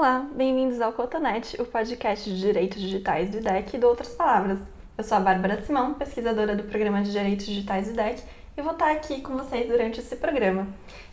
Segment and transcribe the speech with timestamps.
[0.00, 4.58] Olá, bem-vindos ao Cotonete, o podcast de direitos digitais do IDEC e de outras palavras.
[4.96, 8.22] Eu sou a Bárbara Simão, pesquisadora do programa de direitos digitais do IDEC,
[8.56, 10.66] e vou estar aqui com vocês durante esse programa.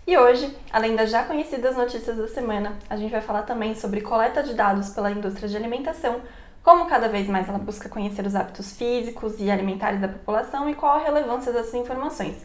[0.08, 4.00] E hoje, além das já conhecidas notícias da semana, a gente vai falar também sobre
[4.00, 6.22] coleta de dados pela indústria de alimentação,
[6.64, 10.74] como cada vez mais ela busca conhecer os hábitos físicos e alimentares da população e
[10.74, 12.38] qual a relevância dessas informações.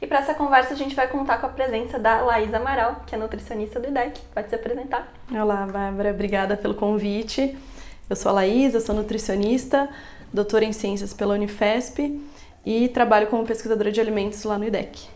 [0.00, 3.14] E para essa conversa a gente vai contar com a presença da Laís Amaral, que
[3.14, 4.20] é nutricionista do IDEC.
[4.32, 5.12] Pode se apresentar.
[5.30, 6.10] Olá, Bárbara.
[6.10, 7.58] Obrigada pelo convite.
[8.08, 9.88] Eu sou a Laís, eu sou nutricionista,
[10.32, 12.20] doutora em ciências pela Unifesp
[12.64, 15.08] e trabalho como pesquisadora de alimentos lá no IDEC.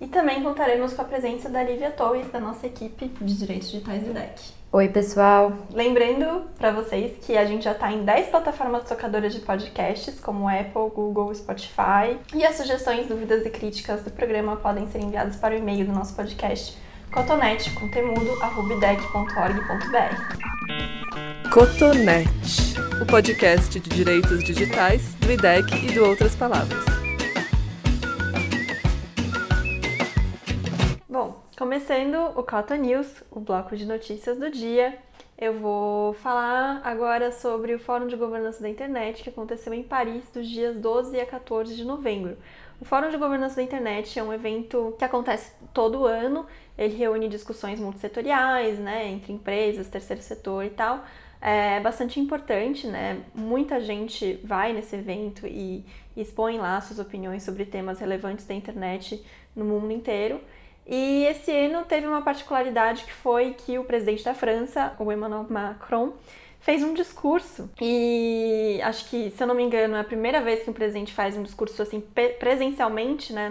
[0.00, 4.02] E também contaremos com a presença da Lívia Torres, da nossa equipe de direitos digitais
[4.02, 4.52] do IDEC.
[4.74, 5.52] Oi, pessoal!
[5.72, 10.48] Lembrando para vocês que a gente já está em 10 plataformas tocadoras de podcasts, como
[10.48, 12.18] Apple, Google, Spotify.
[12.34, 15.92] E as sugestões, dúvidas e críticas do programa podem ser enviadas para o e-mail do
[15.92, 16.76] nosso podcast,
[17.12, 17.88] cotonete, com
[21.52, 27.03] Cotonete, o podcast de direitos digitais do IDEC e do Outras Palavras.
[31.56, 34.98] Começando o Cotton News, o bloco de notícias do dia,
[35.38, 40.24] eu vou falar agora sobre o Fórum de Governança da Internet que aconteceu em Paris
[40.34, 42.36] dos dias 12 a 14 de novembro.
[42.80, 46.44] O Fórum de Governança da Internet é um evento que acontece todo ano,
[46.76, 51.04] ele reúne discussões multissetoriais, né, entre empresas, terceiro setor e tal.
[51.40, 53.22] É bastante importante, né?
[53.32, 55.84] Muita gente vai nesse evento e
[56.16, 59.24] expõe lá suas opiniões sobre temas relevantes da internet
[59.54, 60.40] no mundo inteiro.
[60.86, 65.46] E esse ano teve uma particularidade que foi que o presidente da França, o Emmanuel
[65.48, 66.12] Macron,
[66.60, 67.70] fez um discurso.
[67.80, 71.12] E acho que, se eu não me engano, é a primeira vez que um presidente
[71.12, 72.02] faz um discurso assim
[72.38, 73.48] presencialmente, né,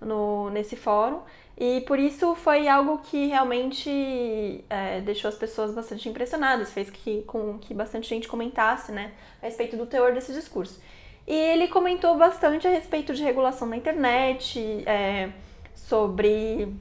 [0.00, 1.20] no, no nesse fórum.
[1.58, 7.22] E por isso foi algo que realmente é, deixou as pessoas bastante impressionadas, fez que,
[7.22, 10.78] com que bastante gente comentasse né, a respeito do teor desse discurso.
[11.26, 15.30] E ele comentou bastante a respeito de regulação da internet, é,
[15.88, 16.72] sobre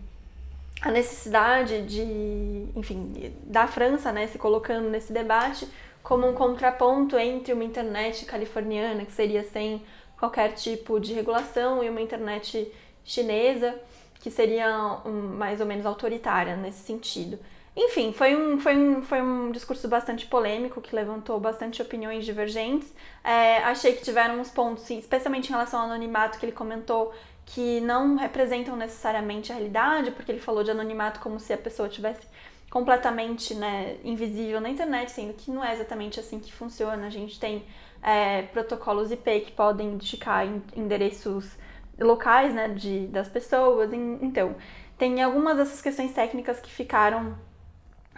[0.82, 5.68] a necessidade de, enfim, da França, né, se colocando nesse debate
[6.06, 9.82] como um contraponto entre uma internet californiana, que seria sem
[10.20, 12.72] qualquer tipo de regulação, e uma internet
[13.04, 13.76] chinesa,
[14.20, 17.40] que seria um, mais ou menos autoritária nesse sentido.
[17.76, 22.94] Enfim, foi um, foi, um, foi um discurso bastante polêmico, que levantou bastante opiniões divergentes.
[23.24, 27.14] É, achei que tiveram uns pontos, especialmente em relação ao anonimato, que ele comentou
[27.46, 31.88] que não representam necessariamente a realidade, porque ele falou de anonimato como se a pessoa
[31.88, 32.28] tivesse
[32.70, 37.06] completamente né, invisível na internet, sendo que não é exatamente assim que funciona.
[37.06, 37.64] A gente tem
[38.02, 40.46] é, protocolos IP que podem indicar
[40.76, 41.56] endereços
[42.00, 43.94] locais né, de, das pessoas.
[43.94, 44.56] Então,
[44.98, 47.38] tem algumas dessas questões técnicas que ficaram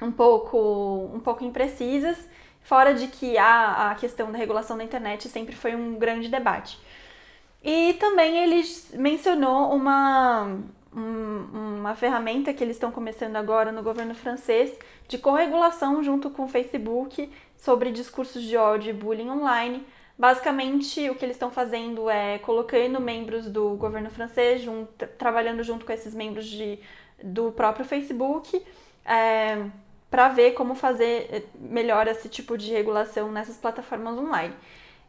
[0.02, 2.18] um pouco, um pouco imprecisas,
[2.62, 6.80] fora de que a, a questão da regulação da internet sempre foi um grande debate.
[7.64, 8.64] E também ele
[8.94, 10.60] mencionou uma,
[10.94, 16.48] uma ferramenta que eles estão começando agora no governo francês de corregulação junto com o
[16.48, 19.86] Facebook sobre discursos de ódio e bullying online.
[20.18, 25.86] Basicamente, o que eles estão fazendo é colocando membros do governo francês, junto, trabalhando junto
[25.86, 26.80] com esses membros de,
[27.24, 28.60] do próprio Facebook,
[29.06, 29.64] é,
[30.10, 34.56] para ver como fazer eh, melhor esse tipo de regulação nessas plataformas online.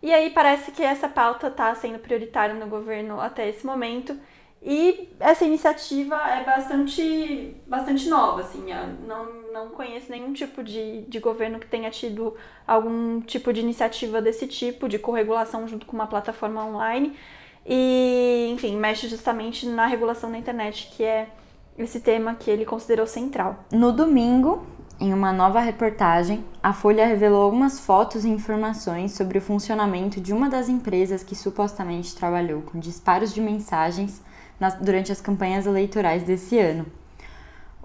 [0.02, 4.16] E aí parece que essa pauta está sendo prioritária no governo até esse momento.
[4.60, 8.66] E essa iniciativa é bastante, bastante nova, assim,
[9.06, 14.20] não, não conheço nenhum tipo de, de governo que tenha tido algum tipo de iniciativa
[14.20, 17.16] desse tipo, de corregulação junto com uma plataforma online.
[17.64, 21.28] E, enfim, mexe justamente na regulação da internet, que é
[21.78, 23.64] esse tema que ele considerou central.
[23.70, 24.66] No domingo,
[25.00, 30.32] em uma nova reportagem, a Folha revelou algumas fotos e informações sobre o funcionamento de
[30.32, 34.20] uma das empresas que supostamente trabalhou com disparos de mensagens
[34.58, 36.84] nas, durante as campanhas eleitorais desse ano.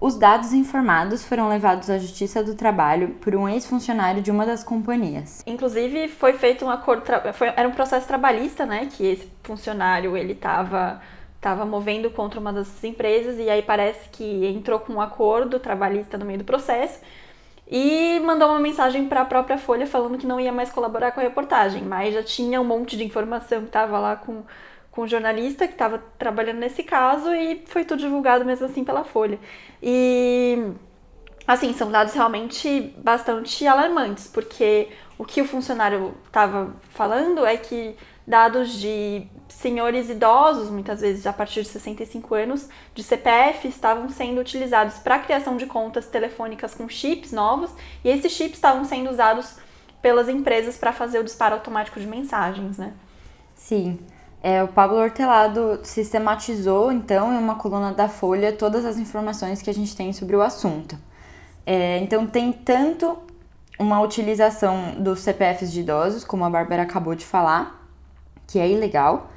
[0.02, 4.64] Os dados informados foram levados à Justiça do Trabalho por um ex-funcionário de uma das
[4.64, 5.44] companhias.
[5.46, 7.04] Inclusive, foi feito um acordo,
[7.34, 11.00] foi, era um processo trabalhista, né, que esse funcionário ele estava
[11.44, 16.18] estava movendo contra uma das empresas e aí parece que entrou com um acordo trabalhista
[16.18, 17.02] no meio do processo
[17.68, 21.20] e mandou uma mensagem para a própria Folha falando que não ia mais colaborar com
[21.20, 24.44] a reportagem, mas já tinha um monte de informação que estava lá com,
[24.90, 29.04] com o jornalista que estava trabalhando nesse caso e foi tudo divulgado mesmo assim pela
[29.04, 29.38] Folha.
[29.82, 30.72] E
[31.46, 34.88] assim, são dados realmente bastante alarmantes, porque
[35.18, 41.34] o que o funcionário estava falando é que dados de senhores idosos, muitas vezes a
[41.34, 46.74] partir de 65 anos, de CPF, estavam sendo utilizados para a criação de contas telefônicas
[46.74, 47.72] com chips novos,
[48.04, 49.56] e esses chips estavam sendo usados
[50.02, 52.94] pelas empresas para fazer o disparo automático de mensagens, né?
[53.56, 54.00] Sim.
[54.42, 59.70] É, o Pablo Hortelado sistematizou, então, em uma coluna da Folha, todas as informações que
[59.70, 60.98] a gente tem sobre o assunto.
[61.66, 63.18] É, então, tem tanto
[63.80, 67.83] uma utilização dos CPFs de idosos, como a Bárbara acabou de falar,
[68.48, 69.32] que é ilegal,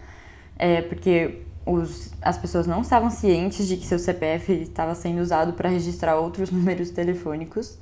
[0.58, 5.52] é, porque os, as pessoas não estavam cientes de que seu CPF estava sendo usado
[5.54, 7.78] para registrar outros números telefônicos,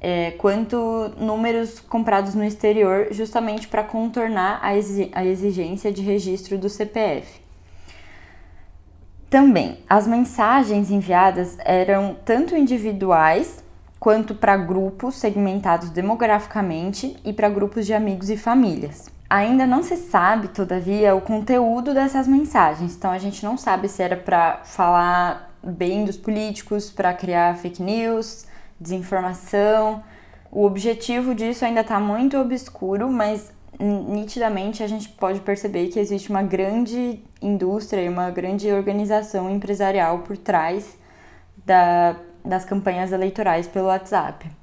[0.00, 6.68] é, quanto números comprados no exterior, justamente para contornar a, a exigência de registro do
[6.68, 7.40] CPF.
[9.28, 13.62] Também, as mensagens enviadas eram tanto individuais
[14.00, 19.17] quanto para grupos segmentados demograficamente e para grupos de amigos e famílias.
[19.30, 24.02] Ainda não se sabe, todavia, o conteúdo dessas mensagens, então a gente não sabe se
[24.02, 28.46] era para falar bem dos políticos, para criar fake news,
[28.80, 30.02] desinformação.
[30.50, 36.30] O objetivo disso ainda está muito obscuro, mas nitidamente a gente pode perceber que existe
[36.30, 40.96] uma grande indústria e uma grande organização empresarial por trás
[41.66, 44.57] da, das campanhas eleitorais pelo WhatsApp.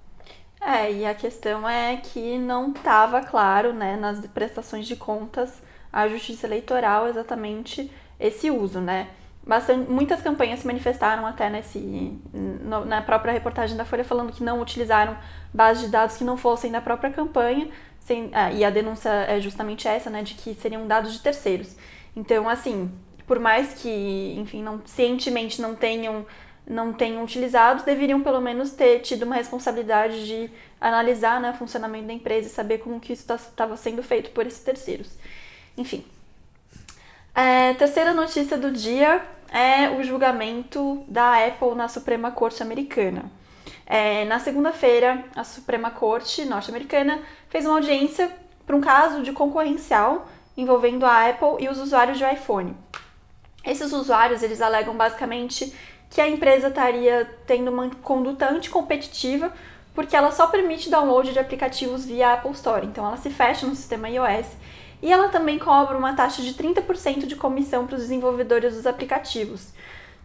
[0.65, 5.61] É, e a questão é que não estava claro, né, nas prestações de contas
[5.93, 9.09] à Justiça Eleitoral exatamente esse uso, né?
[9.45, 14.43] Bastante, muitas campanhas se manifestaram até nesse, no, na própria reportagem da Folha falando que
[14.43, 15.15] não utilizaram
[15.53, 17.69] bases de dados que não fossem da própria campanha,
[17.99, 21.75] sem, ah, e a denúncia é justamente essa, né, de que seriam dados de terceiros.
[22.15, 22.91] Então, assim,
[23.27, 26.25] por mais que, enfim, não, cientemente não tenham
[26.67, 30.49] não tenham utilizado, deveriam pelo menos ter tido uma responsabilidade de
[30.81, 34.31] analisar né, o funcionamento da empresa e saber como que isso estava tá, sendo feito
[34.31, 35.09] por esses terceiros.
[35.77, 36.03] Enfim.
[37.33, 43.31] É, terceira notícia do dia é o julgamento da Apple na Suprema Corte Americana.
[43.85, 47.19] É, na segunda-feira, a Suprema Corte norte-americana
[47.49, 48.31] fez uma audiência
[48.65, 50.27] para um caso de concorrencial
[50.57, 52.75] envolvendo a Apple e os usuários de iPhone.
[53.63, 55.73] Esses usuários eles alegam basicamente
[56.15, 59.51] que a empresa estaria tendo uma conduta anticompetitiva
[59.93, 62.85] porque ela só permite download de aplicativos via Apple Store.
[62.85, 64.47] Então ela se fecha no sistema iOS
[65.01, 69.73] e ela também cobra uma taxa de 30% de comissão para os desenvolvedores dos aplicativos.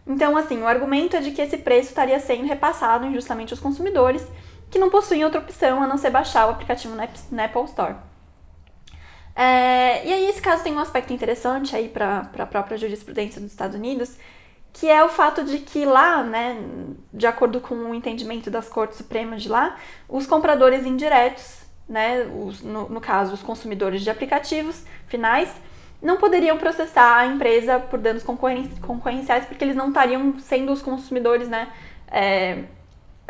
[0.07, 4.25] Então, assim, o argumento é de que esse preço estaria sendo repassado injustamente aos consumidores
[4.69, 7.95] que não possuem outra opção a não ser baixar o aplicativo na Apple Store.
[9.35, 13.51] É, e aí esse caso tem um aspecto interessante aí para a própria jurisprudência dos
[13.51, 14.15] Estados Unidos,
[14.73, 16.57] que é o fato de que lá, né,
[17.13, 19.77] de acordo com o entendimento das cortes supremas de lá,
[20.07, 25.53] os compradores indiretos, né, os, no, no caso os consumidores de aplicativos finais,
[26.01, 31.47] não poderiam processar a empresa por danos concorrenciais porque eles não estariam sendo os consumidores,
[31.47, 31.67] né,
[32.09, 32.63] é,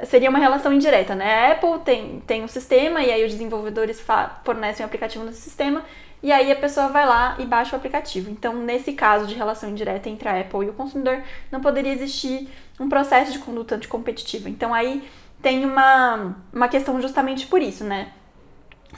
[0.06, 1.48] seria uma relação indireta, né?
[1.48, 4.04] A Apple tem, tem um sistema e aí os desenvolvedores
[4.44, 5.84] fornecem o um aplicativo no sistema
[6.24, 8.30] e aí a pessoa vai lá e baixa o aplicativo.
[8.30, 11.22] Então, nesse caso de relação indireta entre a Apple e o consumidor,
[11.52, 14.50] não poderia existir um processo de conduta anticompetitiva.
[14.50, 15.08] Então, aí
[15.42, 18.12] tem uma, uma questão justamente por isso, né?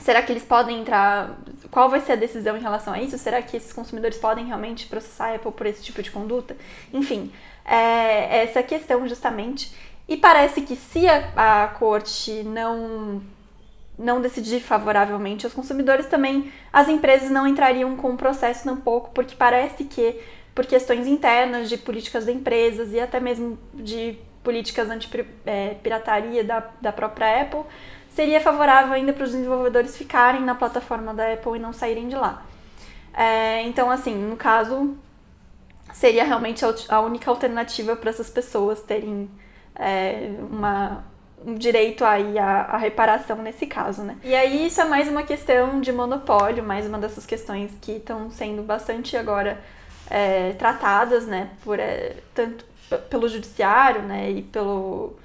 [0.00, 1.38] Será que eles podem entrar?
[1.70, 3.16] Qual vai ser a decisão em relação a isso?
[3.16, 6.56] Será que esses consumidores podem realmente processar a Apple por esse tipo de conduta?
[6.92, 7.32] Enfim,
[7.64, 9.72] é essa questão justamente.
[10.06, 13.22] E parece que se a, a corte não
[13.98, 19.34] não decidir favoravelmente aos consumidores, também as empresas não entrariam com o processo pouco, porque
[19.36, 20.20] parece que
[20.54, 26.68] por questões internas de políticas das empresas e até mesmo de políticas anti-pirataria é, da,
[26.80, 27.62] da própria Apple,
[28.10, 32.14] seria favorável ainda para os desenvolvedores ficarem na plataforma da Apple e não saírem de
[32.14, 32.44] lá.
[33.12, 34.96] É, então, assim, no caso,
[35.92, 39.30] seria realmente a única alternativa para essas pessoas terem
[39.74, 41.04] é, uma,
[41.44, 44.16] um direito aí à, à, reparação nesse caso, né?
[44.24, 48.30] E aí isso é mais uma questão de monopólio, mais uma dessas questões que estão
[48.30, 49.60] sendo bastante agora
[50.10, 52.64] é, tratadas, né, por é, tanto
[53.10, 55.16] pelo judiciário, né, e pelo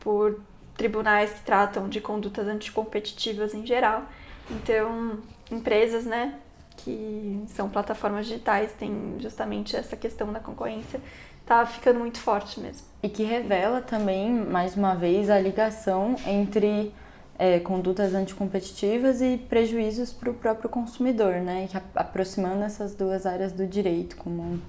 [0.00, 0.40] por
[0.76, 4.04] tribunais que tratam de condutas anticompetitivas em geral.
[4.50, 5.18] Então,
[5.50, 6.34] empresas, né,
[6.76, 11.00] que são plataformas digitais têm justamente essa questão da concorrência
[11.46, 12.86] tá ficando muito forte mesmo.
[13.02, 16.92] E que revela também, mais uma vez, a ligação entre
[17.38, 21.68] é, condutas anticompetitivas e prejuízos para o próprio consumidor, né?
[21.70, 24.60] Que aproximando essas duas áreas do direito, como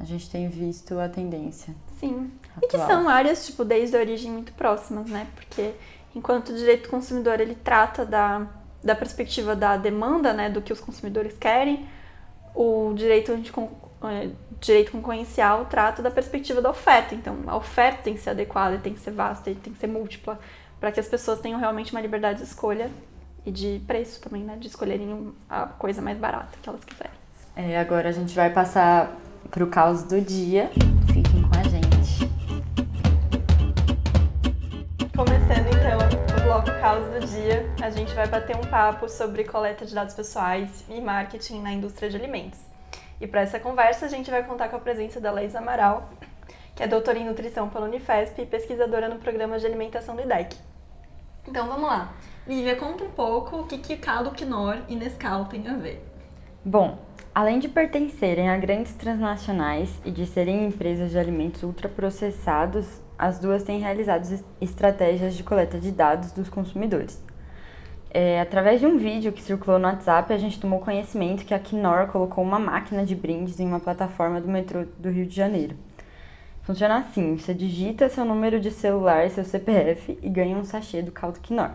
[0.00, 1.74] a gente tem visto a tendência.
[1.98, 2.30] Sim.
[2.56, 2.62] Atual.
[2.62, 5.26] E que são áreas, tipo, desde a origem muito próximas, né?
[5.34, 5.72] Porque
[6.14, 8.46] enquanto o direito do consumidor ele trata da,
[8.82, 11.86] da perspectiva da demanda, né, do que os consumidores querem,
[12.54, 13.32] o direito,
[14.08, 14.30] é,
[14.60, 17.14] direito concorrencial trata da perspectiva da oferta.
[17.14, 20.38] Então, a oferta tem que ser adequada, tem que ser vasta, tem que ser múltipla,
[20.80, 22.90] para que as pessoas tenham realmente uma liberdade de escolha
[23.44, 24.56] e de preço também, né?
[24.56, 27.12] De escolherem a coisa mais barata que elas quiserem.
[27.54, 29.14] É, agora a gente vai passar
[29.50, 30.70] para o caos do dia.
[31.06, 32.32] Fiquem com a gente.
[35.14, 39.84] Começando então o bloco caos do dia, a gente vai bater um papo sobre coleta
[39.84, 42.71] de dados pessoais e marketing na indústria de alimentos.
[43.22, 46.10] E para essa conversa a gente vai contar com a presença da Laís Amaral,
[46.74, 50.56] que é doutora em nutrição pela Unifesp e pesquisadora no programa de alimentação do IDEC.
[51.46, 52.12] Então vamos lá.
[52.44, 56.04] Lívia, conta um pouco o que, que caldo Knorr e Nescau têm a ver.
[56.64, 56.98] Bom,
[57.32, 63.62] além de pertencerem a grandes transnacionais e de serem empresas de alimentos ultraprocessados, as duas
[63.62, 64.26] têm realizado
[64.60, 67.22] estratégias de coleta de dados dos consumidores.
[68.14, 71.58] É, através de um vídeo que circulou no WhatsApp, a gente tomou conhecimento que a
[71.58, 75.74] Knorr colocou uma máquina de brindes em uma plataforma do metrô do Rio de Janeiro.
[76.62, 81.10] Funciona assim: você digita seu número de celular, seu CPF e ganha um sachê do
[81.10, 81.70] caldo Knorr.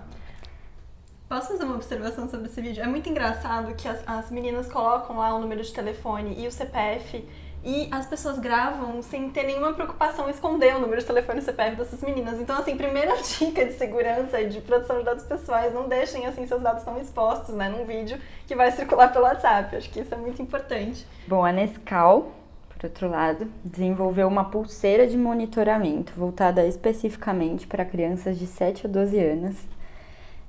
[1.28, 2.84] Posso fazer uma observação sobre esse vídeo?
[2.84, 6.52] É muito engraçado que as, as meninas colocam lá o número de telefone e o
[6.52, 7.28] CPF
[7.68, 11.42] e as pessoas gravam sem ter nenhuma preocupação em esconder o número de telefone e
[11.42, 12.40] CPF dessas meninas.
[12.40, 16.48] Então, assim, primeira dica de segurança e de proteção de dados pessoais, não deixem, assim,
[16.48, 19.76] seus dados tão expostos, né, num vídeo que vai circular pelo WhatsApp.
[19.76, 21.06] Acho que isso é muito importante.
[21.28, 22.32] Bom, a Nescau,
[22.70, 28.90] por outro lado, desenvolveu uma pulseira de monitoramento voltada especificamente para crianças de 7 a
[28.90, 29.58] 12 anos,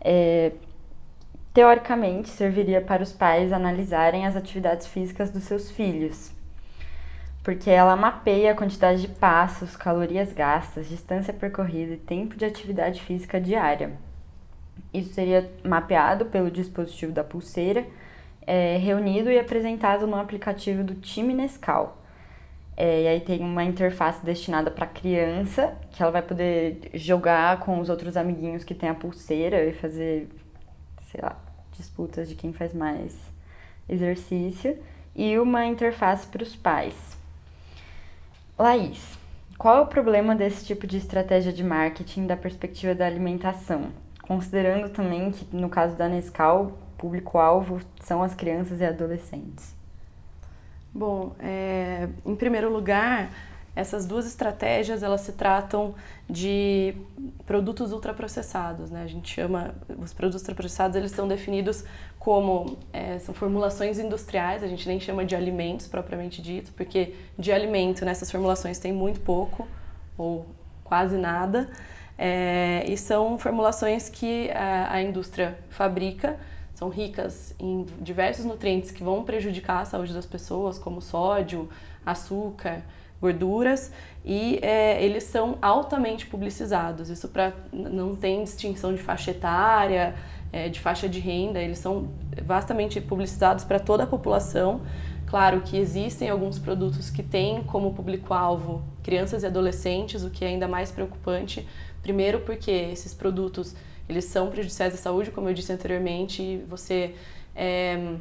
[0.01, 0.53] é,
[1.53, 6.38] teoricamente serviria para os pais analisarem as atividades físicas dos seus filhos,
[7.49, 13.01] porque ela mapeia a quantidade de passos, calorias gastas, distância percorrida e tempo de atividade
[13.01, 13.93] física diária.
[14.93, 17.87] Isso seria mapeado pelo dispositivo da pulseira,
[18.47, 21.97] é, reunido e apresentado no aplicativo do time Nescau.
[22.77, 27.81] É, e aí tem uma interface destinada para criança, que ela vai poder jogar com
[27.81, 30.29] os outros amiguinhos que tem a pulseira e fazer
[31.11, 31.35] sei lá,
[31.73, 33.19] disputas de quem faz mais
[33.89, 34.79] exercício,
[35.17, 37.17] e uma interface para os pais.
[38.59, 39.17] Laís,
[39.57, 43.93] qual é o problema desse tipo de estratégia de marketing da perspectiva da alimentação?
[44.21, 49.73] Considerando também que, no caso da Nescau, público-alvo são as crianças e adolescentes.
[50.93, 53.31] Bom, é, em primeiro lugar,
[53.79, 55.95] essas duas estratégias elas se tratam
[56.29, 56.97] de
[57.47, 59.05] produtos ultraprocessados, né?
[59.05, 61.85] A gente chama os produtos ultraprocessados eles são definidos
[62.19, 67.53] como é, são formulações industriais, a gente nem chama de alimentos propriamente dito, porque de
[67.53, 69.69] alimento nessas formulações tem muito pouco
[70.17, 70.45] ou
[70.83, 71.71] quase nada,
[72.19, 76.37] é, e são formulações que a, a indústria fabrica
[76.75, 81.69] são ricas em diversos nutrientes que vão prejudicar a saúde das pessoas, como sódio,
[82.05, 82.83] açúcar,
[83.21, 83.93] gorduras
[84.25, 87.11] e é, eles são altamente publicizados.
[87.11, 90.15] Isso para não tem distinção de faixa etária,
[90.53, 92.09] é, de faixa de renda, eles são
[92.45, 94.81] vastamente publicizados para toda a população.
[95.27, 100.49] Claro que existem alguns produtos que têm como público-alvo crianças e adolescentes, o que é
[100.49, 101.67] ainda mais preocupante.
[102.03, 103.75] Primeiro porque esses produtos
[104.09, 107.15] eles são prejudiciais à saúde, como eu disse anteriormente, e você
[107.55, 108.15] é,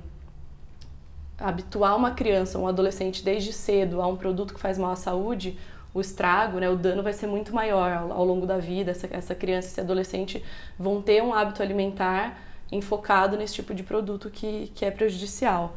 [1.38, 5.58] habituar uma criança, um adolescente desde cedo a um produto que faz mal à saúde,
[5.94, 8.92] o estrago, né, o dano vai ser muito maior ao, longo da vida.
[8.92, 10.44] Essa, essa criança, esse adolescente
[10.78, 12.40] vão ter um hábito alimentar
[12.72, 15.76] enfocado nesse tipo de produto que, que é prejudicial.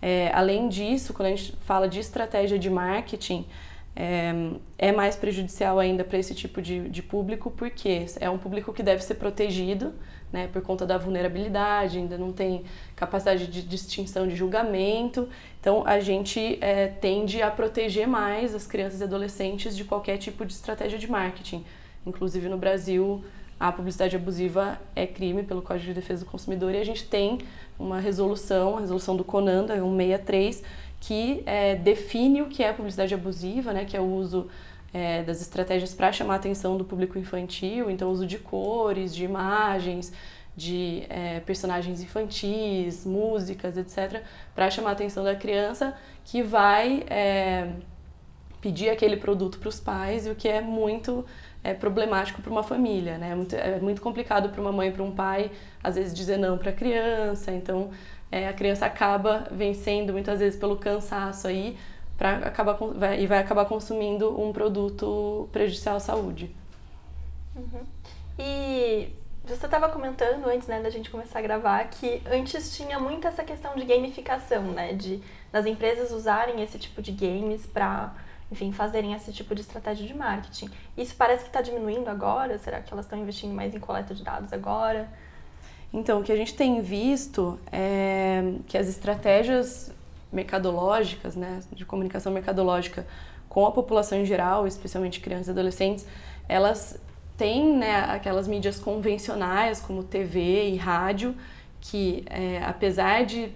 [0.00, 3.46] É, além disso, quando a gente fala de estratégia de marketing,
[3.94, 4.32] é,
[4.78, 8.82] é mais prejudicial ainda para esse tipo de, de público, porque é um público que
[8.82, 9.92] deve ser protegido,
[10.32, 12.64] né, por conta da vulnerabilidade, ainda não tem
[12.96, 15.28] capacidade de distinção de julgamento.
[15.60, 20.44] Então, a gente é, tende a proteger mais as crianças e adolescentes de qualquer tipo
[20.46, 21.64] de estratégia de marketing.
[22.06, 23.22] Inclusive, no Brasil,
[23.60, 27.38] a publicidade abusiva é crime pelo Código de Defesa do Consumidor e a gente tem
[27.78, 30.64] uma resolução, a resolução do CONANDA, 163,
[30.98, 34.48] que é, define o que é publicidade abusiva, né, que é o uso
[34.92, 39.24] é, das estratégias para chamar a atenção do público infantil, então uso de cores, de
[39.24, 40.12] imagens,
[40.56, 44.22] de é, personagens infantis, músicas, etc.,
[44.54, 47.70] para chamar a atenção da criança que vai é,
[48.60, 51.24] pedir aquele produto para os pais, e o que é muito
[51.64, 53.30] é, problemático para uma família, né?
[53.30, 55.50] É muito, é muito complicado para uma mãe para um pai,
[55.82, 57.90] às vezes, dizer não para a criança, então
[58.30, 61.76] é, a criança acaba vencendo muitas vezes pelo cansaço aí,
[62.22, 66.54] para acabar vai, e vai acabar consumindo um produto prejudicial à saúde.
[67.56, 67.80] Uhum.
[68.38, 69.08] E
[69.44, 73.42] você estava comentando antes, né, da gente começar a gravar, que antes tinha muito essa
[73.42, 78.14] questão de gamificação, né, de das empresas usarem esse tipo de games para,
[78.52, 80.70] enfim, fazerem esse tipo de estratégia de marketing.
[80.96, 82.56] Isso parece que está diminuindo agora.
[82.56, 85.10] Será que elas estão investindo mais em coleta de dados agora?
[85.92, 89.92] Então, o que a gente tem visto é que as estratégias
[90.32, 93.06] mercadológicas, né, de comunicação mercadológica
[93.48, 96.06] com a população em geral, especialmente crianças e adolescentes,
[96.48, 96.98] elas
[97.36, 101.34] têm né, aquelas mídias convencionais como TV e rádio,
[101.80, 103.50] que é, apesar de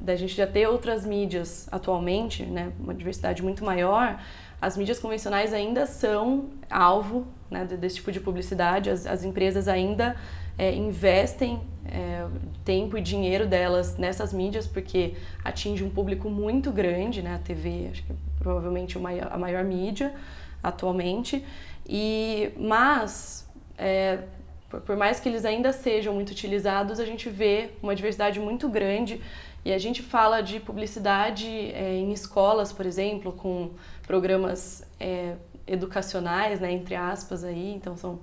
[0.00, 4.20] da gente já ter outras mídias atualmente, né, uma diversidade muito maior,
[4.60, 8.90] as mídias convencionais ainda são alvo né, desse tipo de publicidade.
[8.90, 10.16] As, as empresas ainda
[10.58, 12.26] é, investem é,
[12.64, 15.14] tempo e dinheiro delas nessas mídias porque
[15.44, 17.34] atinge um público muito grande, né?
[17.34, 20.14] A TV, acho que é provavelmente a maior, mídia
[20.62, 21.44] atualmente.
[21.86, 24.20] E mas é,
[24.68, 28.68] por, por mais que eles ainda sejam muito utilizados, a gente vê uma diversidade muito
[28.68, 29.20] grande
[29.64, 33.70] e a gente fala de publicidade é, em escolas, por exemplo, com
[34.06, 35.34] programas é,
[35.66, 38.20] educacionais, né, entre aspas aí, então são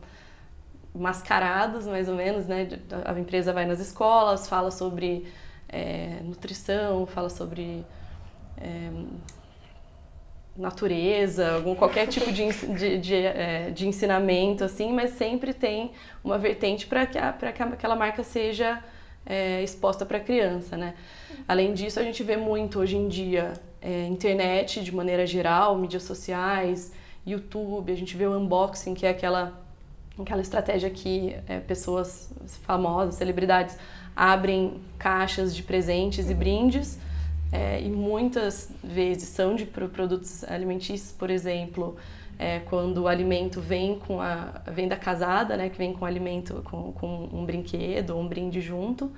[0.97, 2.67] mascarados mais ou menos, né?
[3.05, 5.27] A empresa vai nas escolas, fala sobre
[5.69, 7.85] é, nutrição, fala sobre
[8.57, 8.89] é,
[10.57, 15.91] natureza, algum, qualquer tipo de, de, de, é, de, ensinamento, assim, mas sempre tem
[16.23, 17.19] uma vertente para que,
[17.53, 18.83] que aquela marca seja
[19.25, 20.95] é, exposta para a criança, né?
[21.47, 26.03] Além disso, a gente vê muito hoje em dia é, internet de maneira geral, mídias
[26.03, 26.91] sociais,
[27.25, 29.53] YouTube, a gente vê o unboxing, que é aquela,
[30.19, 32.31] aquela estratégia que é, pessoas
[32.63, 33.77] famosas, celebridades,
[34.15, 36.99] abrem caixas de presentes e brindes
[37.51, 41.95] é, e muitas vezes são de produtos alimentícios, por exemplo,
[42.37, 46.61] é, quando o alimento vem com a vem da casada, né, que vem com alimento
[46.65, 49.11] com, com um brinquedo ou um brinde junto.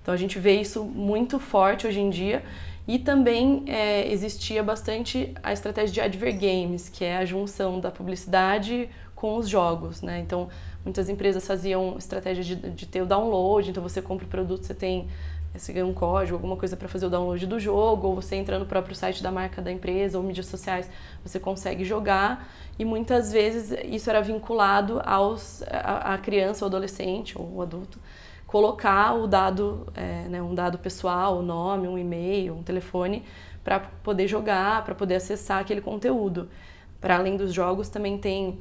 [0.00, 2.42] Então a gente vê isso muito forte hoje em dia
[2.88, 7.90] e também é, existia bastante a estratégia de adver games, que é a junção da
[7.90, 10.20] publicidade com os jogos, né?
[10.20, 10.48] Então
[10.84, 14.74] muitas empresas faziam estratégia de, de ter o download, então você compra o produto, você
[14.74, 15.08] tem
[15.52, 18.58] você ganha um código, alguma coisa para fazer o download do jogo, ou você entra
[18.58, 20.88] no próprio site da marca da empresa ou mídias sociais,
[21.24, 22.46] você consegue jogar.
[22.78, 27.98] E muitas vezes isso era vinculado aos a, a criança ou adolescente ou o adulto
[28.46, 33.24] colocar o dado, é, né, um dado pessoal, o nome, um e-mail, um telefone,
[33.64, 36.48] para poder jogar, para poder acessar aquele conteúdo.
[37.00, 38.58] Para além dos jogos, também tem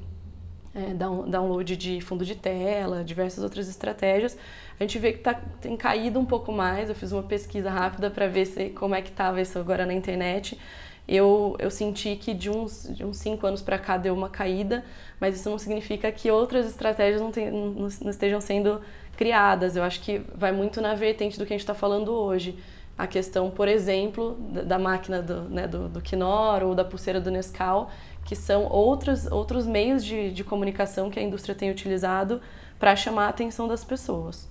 [0.75, 4.37] é, download de fundo de tela, diversas outras estratégias.
[4.77, 6.89] A gente vê que tá, tem caído um pouco mais.
[6.89, 9.93] Eu fiz uma pesquisa rápida para ver se, como é que estava isso agora na
[9.93, 10.59] internet.
[11.07, 14.83] Eu, eu senti que de uns, de uns cinco anos para cá deu uma caída,
[15.19, 18.81] mas isso não significa que outras estratégias não, tem, não, não estejam sendo
[19.15, 19.77] criadas.
[19.77, 22.57] Eu acho que vai muito na vertente do que a gente está falando hoje.
[22.97, 27.29] A questão, por exemplo, da, máquina do, né, do, do Knorr ou da pulseira do
[27.29, 27.91] Nescau,
[28.25, 32.41] que são outros, outros meios de, de comunicação que a indústria tem utilizado
[32.79, 34.49] para chamar a atenção das pessoas.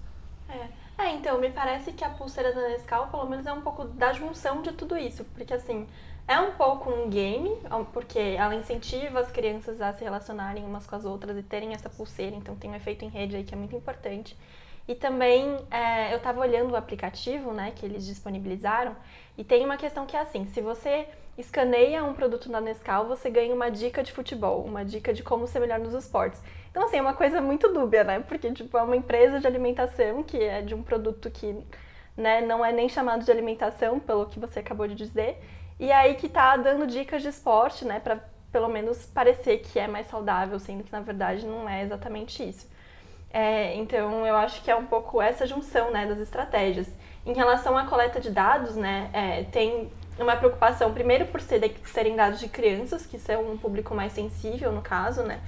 [0.48, 1.04] É.
[1.04, 4.12] é, então, me parece que a pulseira da Nescau, pelo menos, é um pouco da
[4.12, 5.88] junção de tudo isso, porque assim,
[6.26, 7.50] é um pouco um game,
[7.92, 11.90] porque ela incentiva as crianças a se relacionarem umas com as outras e terem essa
[11.90, 14.36] pulseira, então tem um efeito em rede aí que é muito importante.
[14.86, 18.94] E também é, eu estava olhando o aplicativo, né, que eles disponibilizaram,
[19.36, 23.28] e tem uma questão que é assim, se você escaneia um produto da Nescau, você
[23.28, 26.40] ganha uma dica de futebol, uma dica de como ser melhor nos esportes.
[26.70, 28.20] Então, assim, é uma coisa muito dúbia, né?
[28.20, 31.56] Porque, tipo, é uma empresa de alimentação que é de um produto que
[32.16, 35.42] né, não é nem chamado de alimentação, pelo que você acabou de dizer,
[35.78, 38.20] e aí que tá dando dicas de esporte, né, para
[38.52, 42.70] pelo menos parecer que é mais saudável, sendo que na verdade não é exatamente isso.
[43.32, 46.88] É, então, eu acho que é um pouco essa junção, né, das estratégias.
[47.26, 52.14] Em relação à coleta de dados, né, é, tem uma preocupação, primeiro por ser serem
[52.14, 55.40] dados de crianças, que são um público mais sensível no caso, né?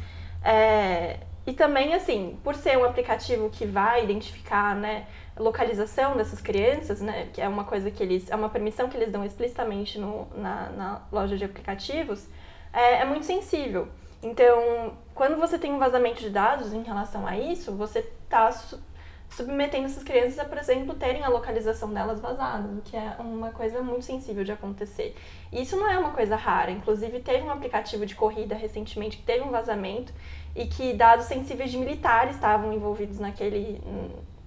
[0.42, 5.06] É, e também, assim, por ser um aplicativo que vai identificar, né,
[5.38, 9.12] localização dessas crianças, né, que é uma coisa que eles, é uma permissão que eles
[9.12, 12.26] dão explicitamente no, na, na loja de aplicativos,
[12.72, 13.86] é, é muito sensível.
[14.22, 18.50] Então, quando você tem um vazamento de dados em relação a isso, você está
[19.30, 23.50] submetendo essas crianças a, por exemplo, terem a localização delas vazada, o que é uma
[23.50, 25.14] coisa muito sensível de acontecer.
[25.52, 26.70] E isso não é uma coisa rara.
[26.70, 30.12] Inclusive, teve um aplicativo de corrida recentemente que teve um vazamento
[30.54, 33.80] e que dados sensíveis de militares estavam envolvidos naquele,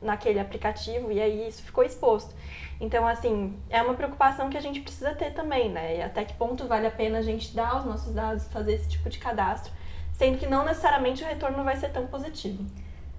[0.02, 2.34] naquele aplicativo e aí isso ficou exposto.
[2.80, 5.98] Então, assim, é uma preocupação que a gente precisa ter também, né?
[5.98, 8.88] E até que ponto vale a pena a gente dar os nossos dados, fazer esse
[8.90, 9.72] tipo de cadastro,
[10.14, 12.66] sendo que não necessariamente o retorno vai ser tão positivo.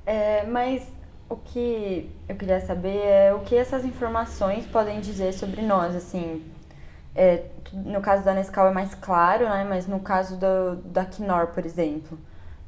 [0.06, 0.90] É, mas
[1.30, 6.44] o que eu queria saber é o que essas informações podem dizer sobre nós, assim.
[7.14, 9.64] É, no caso da Nescau é mais claro, né?
[9.64, 12.18] Mas no caso do, da Knorr, por exemplo,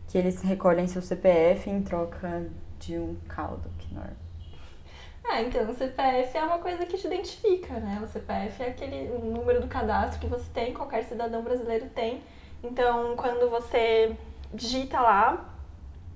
[0.06, 2.46] que eles recolhem seu CPF em troca
[2.78, 4.12] de um caldo Knorr.
[5.24, 8.00] Ah, então o CPF é uma coisa que te identifica, né?
[8.02, 12.22] O CPF é aquele número do cadastro que você tem, qualquer cidadão brasileiro tem.
[12.62, 14.16] Então, quando você
[14.54, 15.51] digita lá,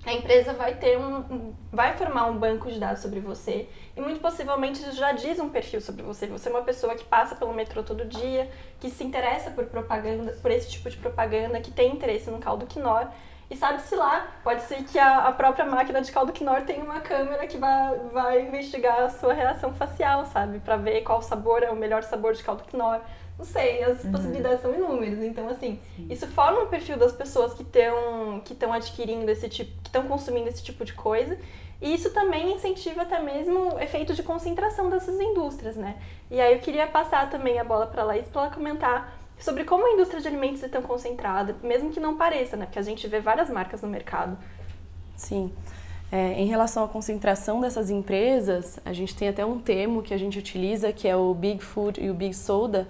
[0.07, 4.21] a empresa vai ter um, vai formar um banco de dados sobre você e muito
[4.21, 6.29] possivelmente já diz um perfil sobre você.
[6.29, 10.33] Você é uma pessoa que passa pelo metrô todo dia, que se interessa por propaganda,
[10.41, 13.09] por esse tipo de propaganda, que tem interesse no caldo Knorr
[13.49, 17.01] e sabe-se lá, pode ser que a, a, própria máquina de caldo Knorr tenha uma
[17.01, 20.59] câmera que vai, vai investigar a sua reação facial, sabe?
[20.59, 23.01] Para ver qual sabor é o melhor sabor de caldo Knorr.
[23.39, 24.13] Não sei, as uhum.
[24.13, 25.23] possibilidades são inúmeras.
[25.23, 26.07] Então, assim, Sim.
[26.09, 30.49] isso forma o perfil das pessoas que estão que adquirindo esse tipo, que estão consumindo
[30.49, 31.39] esse tipo de coisa.
[31.81, 35.97] E isso também incentiva até mesmo o efeito de concentração dessas indústrias, né?
[36.31, 39.65] E aí eu queria passar também a bola para a Laís para ela comentar sobre
[39.65, 42.65] como a indústria de alimentos é tão concentrada, mesmo que não pareça, né?
[42.65, 44.39] Porque a gente vê várias marcas no mercado.
[45.15, 45.53] Sim.
[46.11, 50.19] É, em relação à concentração dessas empresas, a gente tem até um termo que a
[50.19, 52.87] gente utiliza, que é o Big Food e o Big Soda,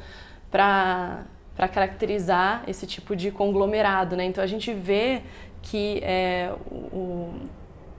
[0.51, 1.25] para
[1.73, 4.17] caracterizar esse tipo de conglomerado.
[4.17, 4.25] Né?
[4.25, 5.23] Então a gente vê
[5.63, 7.31] que é, o,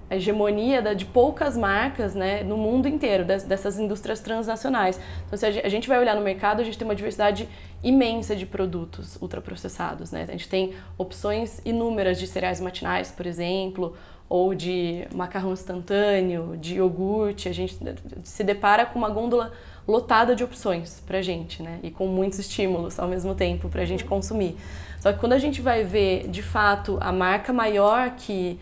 [0.09, 4.99] a hegemonia de poucas marcas né, no mundo inteiro, dessas indústrias transnacionais.
[5.25, 7.47] Então, se a gente vai olhar no mercado, a gente tem uma diversidade
[7.83, 10.11] imensa de produtos ultraprocessados.
[10.11, 10.25] Né?
[10.27, 13.95] A gente tem opções inúmeras de cereais matinais, por exemplo,
[14.29, 17.49] ou de macarrão instantâneo, de iogurte.
[17.49, 17.77] A gente
[18.23, 19.51] se depara com uma gôndola
[19.87, 21.79] lotada de opções para a gente, né?
[21.81, 24.57] E com muitos estímulos ao mesmo tempo para a gente consumir.
[24.99, 28.59] Só que quando a gente vai ver, de fato, a marca maior que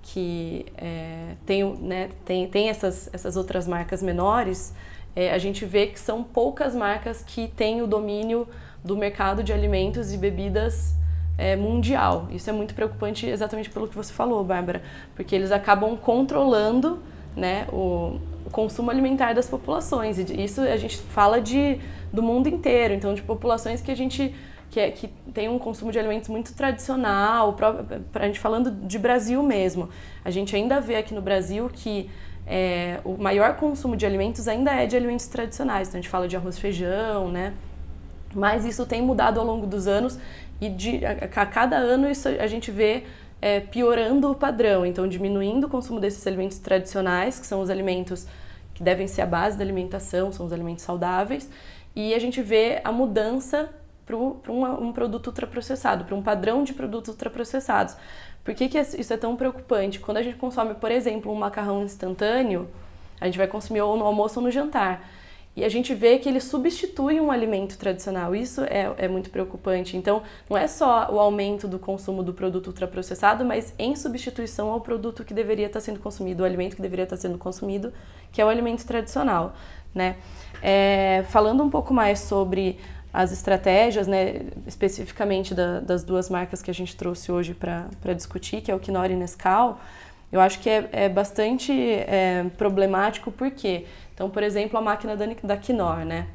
[0.00, 4.72] que é, tem, né, tem, tem essas, essas outras marcas menores,
[5.14, 8.48] é, a gente vê que são poucas marcas que têm o domínio
[8.82, 10.94] do mercado de alimentos e bebidas
[11.36, 12.26] é, mundial.
[12.30, 14.82] Isso é muito preocupante exatamente pelo que você falou, Bárbara,
[15.14, 17.00] porque eles acabam controlando
[17.36, 20.18] né, o, o consumo alimentar das populações.
[20.18, 21.78] E isso a gente fala de,
[22.10, 24.34] do mundo inteiro, então de populações que a gente
[24.70, 28.98] que, é, que tem um consumo de alimentos muito tradicional, para a gente falando de
[28.98, 29.88] Brasil mesmo.
[30.24, 32.10] A gente ainda vê aqui no Brasil que
[32.46, 35.88] é, o maior consumo de alimentos ainda é de alimentos tradicionais.
[35.88, 37.54] Então a gente fala de arroz feijão, né?
[38.34, 40.18] Mas isso tem mudado ao longo dos anos
[40.60, 43.04] e de, a, a cada ano isso a gente vê
[43.40, 48.26] é, piorando o padrão, então diminuindo o consumo desses alimentos tradicionais, que são os alimentos
[48.74, 51.48] que devem ser a base da alimentação, são os alimentos saudáveis,
[51.94, 53.68] e a gente vê a mudança
[54.06, 57.94] para um, um, produto ultraprocessado, para um padrão de produtos ultraprocessados.
[58.42, 60.00] Por que, que isso é tão preocupante?
[60.00, 62.68] Quando a gente consome, por exemplo, um macarrão instantâneo,
[63.20, 65.04] a gente vai consumir ou no almoço ou no jantar.
[65.58, 68.32] E a gente vê que ele substitui um alimento tradicional.
[68.32, 69.96] Isso é, é muito preocupante.
[69.96, 74.80] Então, não é só o aumento do consumo do produto ultraprocessado, mas em substituição ao
[74.80, 77.92] produto que deveria estar sendo consumido, o alimento que deveria estar sendo consumido,
[78.30, 79.52] que é o alimento tradicional.
[79.92, 80.14] Né?
[80.62, 82.78] É, falando um pouco mais sobre
[83.12, 88.60] as estratégias, né, especificamente da, das duas marcas que a gente trouxe hoje para discutir,
[88.60, 89.80] que é o Knorr e Nescau,
[90.30, 95.26] eu acho que é, é bastante é, problemático porque, então, por exemplo, a máquina da,
[95.42, 96.26] da Knorr, né?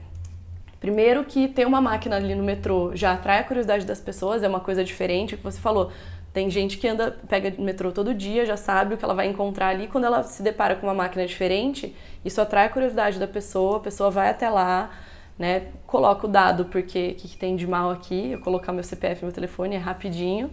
[0.80, 4.48] Primeiro que ter uma máquina ali no metrô já atrai a curiosidade das pessoas, é
[4.48, 5.92] uma coisa diferente, que você falou.
[6.34, 9.68] Tem gente que anda, pega metrô todo dia, já sabe o que ela vai encontrar
[9.68, 9.88] ali.
[9.88, 13.80] Quando ela se depara com uma máquina diferente, isso atrai a curiosidade da pessoa, a
[13.80, 14.90] pessoa vai até lá,
[15.38, 15.68] né?
[15.86, 18.32] Coloca o dado, porque o que, que tem de mal aqui?
[18.32, 20.50] Eu colocar meu CPF, meu telefone, é rapidinho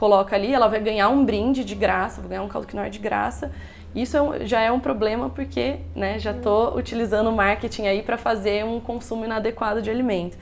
[0.00, 2.98] coloca ali, ela vai ganhar um brinde de graça, vai ganhar um caldo quinoa de
[2.98, 3.52] graça.
[3.94, 8.02] Isso é um, já é um problema porque né, já estou utilizando o marketing aí
[8.02, 10.38] para fazer um consumo inadequado de alimento.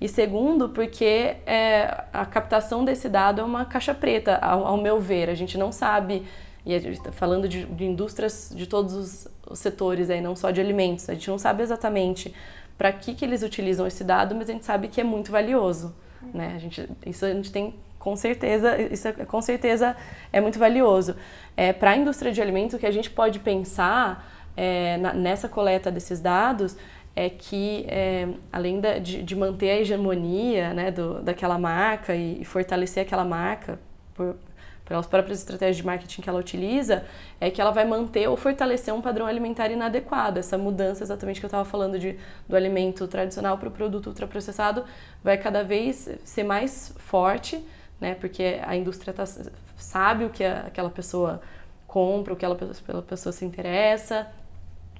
[0.00, 4.98] E segundo, porque é, a captação desse dado é uma caixa preta, ao, ao meu
[4.98, 5.28] ver.
[5.28, 6.24] A gente não sabe,
[6.64, 10.34] e a gente está falando de, de, indústrias de todos os, os, setores, aí, não
[10.34, 12.34] só de alimentos, a gente não sabe exatamente
[12.78, 15.94] para que, que eles utilizam esse dado, mas a gente sabe que é muito valioso.
[16.32, 16.54] Né?
[16.56, 19.96] A gente, isso a gente tem com certeza, isso é, com certeza
[20.32, 21.14] é muito valioso.
[21.56, 25.48] É, Para a indústria de alimentos, o que a gente pode pensar é, na, nessa
[25.48, 26.76] coleta desses dados
[27.14, 32.40] é que, é, além da, de, de, manter a hegemonia né, do, daquela marca e,
[32.40, 33.78] e, fortalecer aquela marca
[34.14, 34.34] por,
[34.84, 37.04] pelas próprias estratégias de marketing que ela utiliza,
[37.40, 40.40] é que ela vai manter ou fortalecer um padrão alimentar inadequado.
[40.40, 44.82] Essa mudança, exatamente que eu estava falando de, do alimento tradicional para o produto ultraprocessado,
[45.22, 47.64] vai cada vez ser mais forte
[48.02, 48.16] né?
[48.16, 49.24] Porque a indústria tá,
[49.76, 51.40] sabe o que aquela pessoa
[51.86, 54.26] compra, o que ela, pela pessoa se interessa,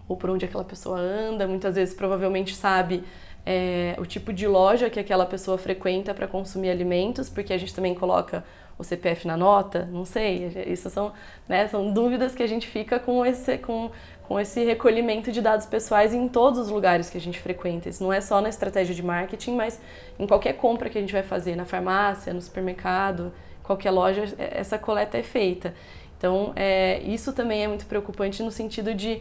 [0.06, 1.48] ou por onde aquela pessoa anda.
[1.48, 3.02] Muitas vezes, provavelmente, sabe
[3.44, 7.74] é, o tipo de loja que aquela pessoa frequenta para consumir alimentos, porque a gente
[7.74, 8.44] também coloca
[8.78, 11.12] o CPF na nota, não sei, isso são,
[11.48, 13.90] né, são dúvidas que a gente fica com esse, com,
[14.32, 17.90] com esse recolhimento de dados pessoais em todos os lugares que a gente frequenta.
[17.90, 19.78] Isso não é só na estratégia de marketing, mas
[20.18, 23.30] em qualquer compra que a gente vai fazer, na farmácia, no supermercado,
[23.62, 25.74] qualquer loja, é, essa coleta é feita.
[26.16, 29.20] Então, é, isso também é muito preocupante no sentido de,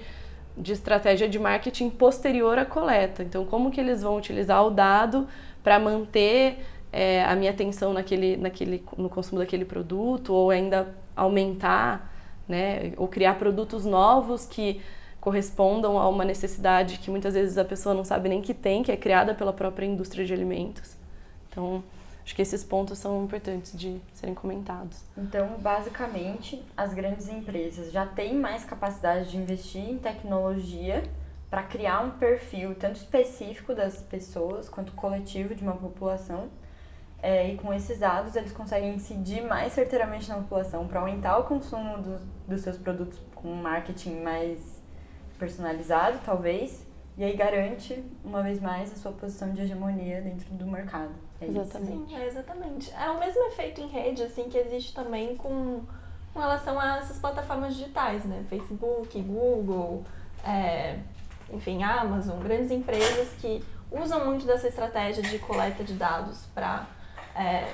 [0.57, 3.21] de estratégia de marketing posterior à coleta.
[3.21, 5.27] Então, como que eles vão utilizar o dado
[5.61, 12.09] para manter é, a minha atenção naquele, naquele, no consumo daquele produto ou ainda aumentar,
[12.47, 14.79] né, ou criar produtos novos que
[15.21, 18.91] correspondam a uma necessidade que muitas vezes a pessoa não sabe nem que tem, que
[18.91, 20.97] é criada pela própria indústria de alimentos.
[21.49, 21.81] Então,
[22.23, 25.03] Acho que esses pontos são importantes de serem comentados.
[25.17, 31.03] Então, basicamente, as grandes empresas já têm mais capacidade de investir em tecnologia
[31.49, 36.47] para criar um perfil tanto específico das pessoas quanto coletivo de uma população.
[37.21, 41.43] É, e com esses dados, eles conseguem incidir mais certeiramente na população para aumentar o
[41.43, 44.80] consumo do, dos seus produtos com marketing mais
[45.41, 46.85] personalizado, talvez,
[47.17, 51.11] e aí garante, uma vez mais, a sua posição de hegemonia dentro do mercado.
[51.41, 52.09] É exatamente.
[52.09, 52.93] Sim, é exatamente.
[52.93, 55.81] É o mesmo efeito em rede, assim, que existe também com,
[56.31, 58.45] com relação a essas plataformas digitais, né?
[58.47, 60.05] Facebook, Google,
[60.45, 60.99] é,
[61.51, 66.85] enfim, Amazon, grandes empresas que usam muito dessa estratégia de coleta de dados para
[67.35, 67.67] é,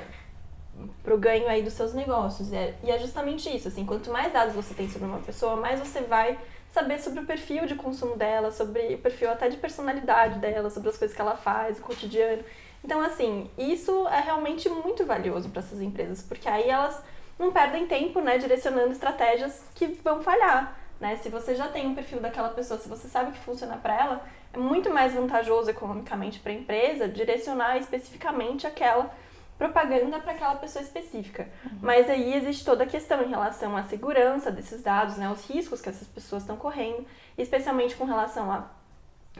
[1.05, 2.49] o ganho aí dos seus negócios.
[2.53, 5.57] E é, e é justamente isso, assim, quanto mais dados você tem sobre uma pessoa,
[5.57, 6.39] mais você vai
[6.77, 10.89] saber sobre o perfil de consumo dela, sobre o perfil até de personalidade dela, sobre
[10.89, 12.43] as coisas que ela faz, o cotidiano.
[12.83, 17.01] Então, assim, isso é realmente muito valioso para essas empresas, porque aí elas
[17.39, 21.15] não perdem tempo, né, direcionando estratégias que vão falhar, né?
[21.17, 24.25] Se você já tem um perfil daquela pessoa, se você sabe que funciona para ela,
[24.53, 29.11] é muito mais vantajoso economicamente para a empresa direcionar especificamente aquela
[29.57, 31.49] propaganda para aquela pessoa específica.
[31.65, 31.79] Uhum.
[31.81, 35.81] Mas aí existe toda a questão em relação à segurança desses dados, né, os riscos
[35.81, 37.05] que essas pessoas estão correndo,
[37.37, 38.69] especialmente com relação a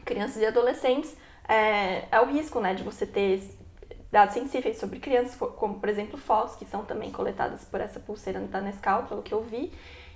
[0.03, 1.15] crianças e adolescentes,
[1.47, 3.41] é, é o risco, né, de você ter
[4.11, 8.39] dados sensíveis sobre crianças, como por exemplo fotos, que são também coletadas por essa pulseira
[8.39, 9.71] da Nescau, pelo que eu vi,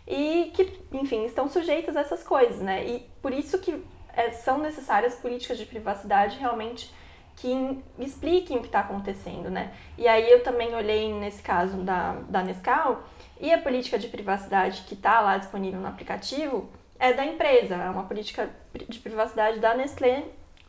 [0.07, 2.85] e que, enfim, estão sujeitas a essas coisas, né?
[2.85, 3.83] E por isso que
[4.13, 6.93] é, são necessárias políticas de privacidade realmente
[7.35, 9.71] que expliquem o que está acontecendo, né?
[9.97, 13.03] E aí eu também olhei nesse caso da, da Nescau
[13.39, 17.89] e a política de privacidade que está lá disponível no aplicativo é da empresa, é
[17.89, 18.49] uma política
[18.87, 20.25] de privacidade da Nestlé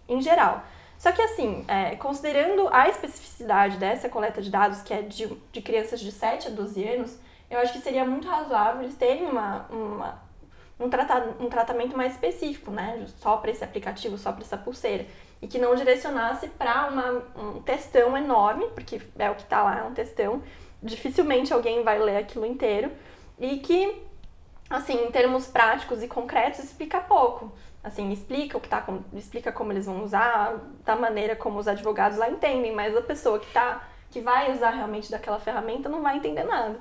[0.08, 0.64] em geral.
[0.96, 5.60] Só que assim, é, considerando a especificidade dessa coleta de dados, que é de, de
[5.60, 7.18] crianças de 7 a 12 anos,
[7.50, 10.22] eu acho que seria muito razoável eles terem uma, uma
[10.80, 13.04] um, trata, um tratamento mais específico, né?
[13.18, 15.06] Só para esse aplicativo, só para essa pulseira.
[15.42, 16.88] E que não direcionasse para
[17.36, 20.42] um textão enorme, porque é o que está lá, é um textão.
[20.82, 22.90] Dificilmente alguém vai ler aquilo inteiro.
[23.38, 24.02] E que,
[24.70, 27.52] assim, em termos práticos e concretos, explica pouco
[27.82, 32.16] assim, explica o que tá, explica como eles vão usar, da maneira como os advogados
[32.16, 36.16] lá entendem, mas a pessoa que tá, que vai usar realmente daquela ferramenta não vai
[36.16, 36.78] entender nada.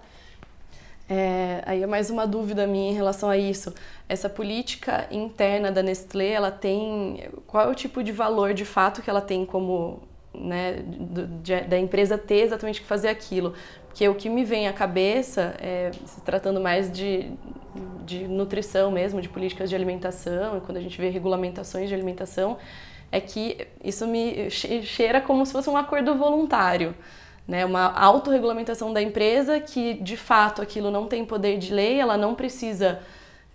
[1.14, 3.74] É, aí é mais uma dúvida minha em relação a isso.
[4.08, 9.02] Essa política interna da Nestlé, ela tem qual é o tipo de valor de fato
[9.02, 13.54] que ela tem como né, do, de, da empresa ter exatamente que fazer aquilo?
[13.88, 17.30] Porque o que me vem à cabeça, é, se tratando mais de,
[18.06, 22.58] de nutrição mesmo, de políticas de alimentação, e quando a gente vê regulamentações de alimentação,
[23.12, 26.96] é que isso me cheira como se fosse um acordo voluntário.
[27.48, 32.16] Né, uma autorregulamentação da empresa que de fato aquilo não tem poder de lei, ela
[32.16, 33.00] não precisa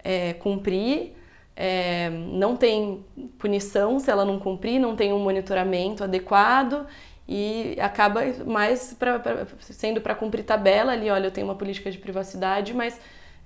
[0.05, 1.15] é, cumprir,
[1.55, 3.05] é, não tem
[3.39, 6.87] punição se ela não cumprir, não tem um monitoramento adequado
[7.29, 11.91] e acaba mais pra, pra sendo para cumprir tabela ali, olha, eu tenho uma política
[11.91, 13.01] de privacidade, mas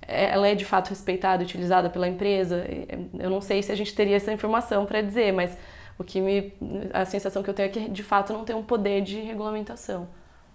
[0.07, 2.65] é, ela é de fato respeitada, utilizada pela empresa.
[3.17, 5.57] Eu não sei se a gente teria essa informação para dizer, mas
[5.97, 6.53] o que me
[6.93, 10.07] a sensação que eu tenho é que de fato não tem um poder de regulamentação.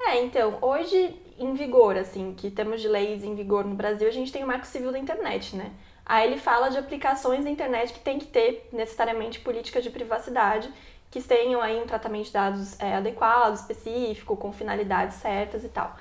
[0.07, 4.13] É, então, hoje em vigor, assim, que temos de leis em vigor no Brasil, a
[4.13, 5.73] gente tem o Marco Civil da Internet, né?
[6.05, 10.73] Aí ele fala de aplicações da internet que tem que ter necessariamente política de privacidade
[11.11, 15.97] que tenham aí um tratamento de dados é, adequado, específico, com finalidades certas e tal.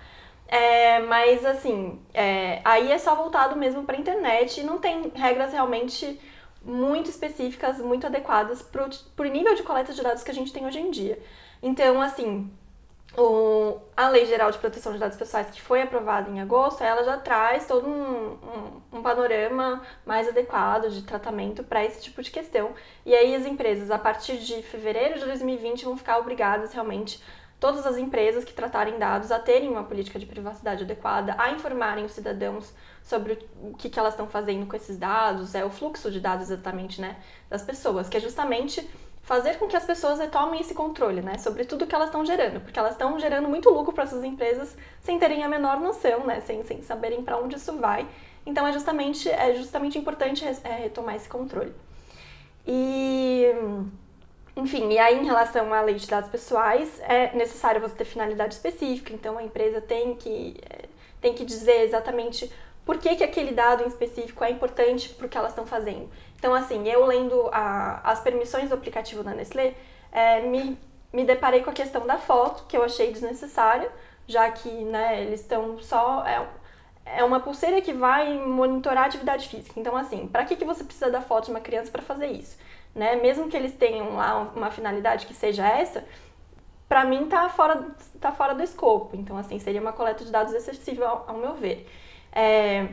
[0.48, 5.12] É, mas assim, é, aí é só voltado mesmo para a internet e não tem
[5.16, 6.20] regras realmente
[6.64, 10.64] muito específicas, muito adequadas para o nível de coleta de dados que a gente tem
[10.64, 11.18] hoje em dia.
[11.64, 12.52] Então, assim,
[13.18, 17.04] o, a Lei Geral de Proteção de Dados Pessoais, que foi aprovada em agosto, ela
[17.04, 22.32] já traz todo um, um, um panorama mais adequado de tratamento para esse tipo de
[22.32, 22.72] questão.
[23.06, 27.22] E aí as empresas, a partir de fevereiro de 2020, vão ficar obrigadas realmente
[27.60, 32.06] todas as empresas que tratarem dados a terem uma política de privacidade adequada, a informarem
[32.06, 36.12] os cidadãos sobre o que, que elas estão fazendo com esses dados, é o fluxo
[36.12, 37.18] de dados exatamente, né,
[37.50, 38.88] das pessoas, que é justamente
[39.26, 42.62] fazer com que as pessoas retomem esse controle, né, sobre tudo que elas estão gerando,
[42.62, 46.42] porque elas estão gerando muito lucro para essas empresas sem terem a menor noção, né,
[46.42, 48.08] sem, sem saberem para onde isso vai.
[48.46, 51.74] Então é justamente é justamente importante é, retomar esse controle.
[52.68, 53.46] E
[54.56, 58.54] enfim, e aí em relação à lei de dados pessoais, é necessário você ter finalidade
[58.54, 60.86] específica, então a empresa tem que, é,
[61.20, 62.52] tem que dizer exatamente
[62.86, 66.10] por que, que aquele dado em específico é importante para o que elas estão fazendo.
[66.38, 69.74] Então, assim, eu lendo a, as permissões do aplicativo da Nestlé,
[70.12, 70.78] é, me,
[71.12, 73.92] me deparei com a questão da foto, que eu achei desnecessária,
[74.28, 76.24] já que né, eles estão só.
[76.26, 76.48] É,
[77.18, 79.80] é uma pulseira que vai monitorar a atividade física.
[79.80, 82.58] Então, assim, para que, que você precisa da foto de uma criança para fazer isso?
[82.94, 83.16] Né?
[83.16, 86.04] Mesmo que eles tenham lá uma finalidade que seja essa,
[86.88, 87.88] para mim tá fora,
[88.20, 89.16] tá fora do escopo.
[89.16, 91.88] Então, assim, seria uma coleta de dados excessiva, ao, ao meu ver.
[92.36, 92.90] É,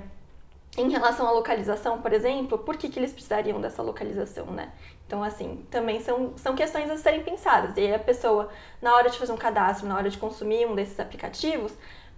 [0.76, 4.72] em relação à localização, por exemplo, por que, que eles precisariam dessa localização, né?
[5.06, 7.76] Então, assim, também são, são questões a serem pensadas.
[7.76, 8.48] E a pessoa,
[8.80, 11.72] na hora de fazer um cadastro, na hora de consumir um desses aplicativos,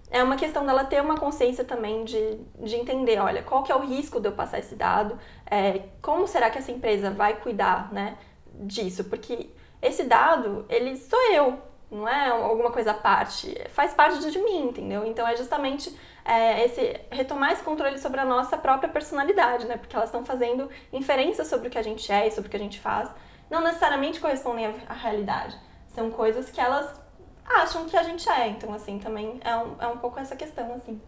[0.09, 3.75] é uma questão dela ter uma consciência também de, de entender, olha, qual que é
[3.75, 7.91] o risco de eu passar esse dado, é, como será que essa empresa vai cuidar,
[7.91, 8.17] né,
[8.53, 9.03] disso?
[9.05, 9.49] Porque
[9.81, 11.59] esse dado, ele sou eu,
[11.91, 15.05] não é alguma coisa à parte, faz parte de mim, entendeu?
[15.05, 15.93] Então é justamente
[16.25, 19.77] é, esse retomar esse controle sobre a nossa própria personalidade, né?
[19.77, 22.57] Porque elas estão fazendo inferências sobre o que a gente é e sobre o que
[22.57, 23.09] a gente faz,
[23.49, 25.55] não necessariamente correspondem à, à realidade.
[25.89, 26.99] São coisas que elas
[27.45, 28.47] acham que a gente é.
[28.47, 30.99] Então, assim, também é um, é um pouco essa questão, assim.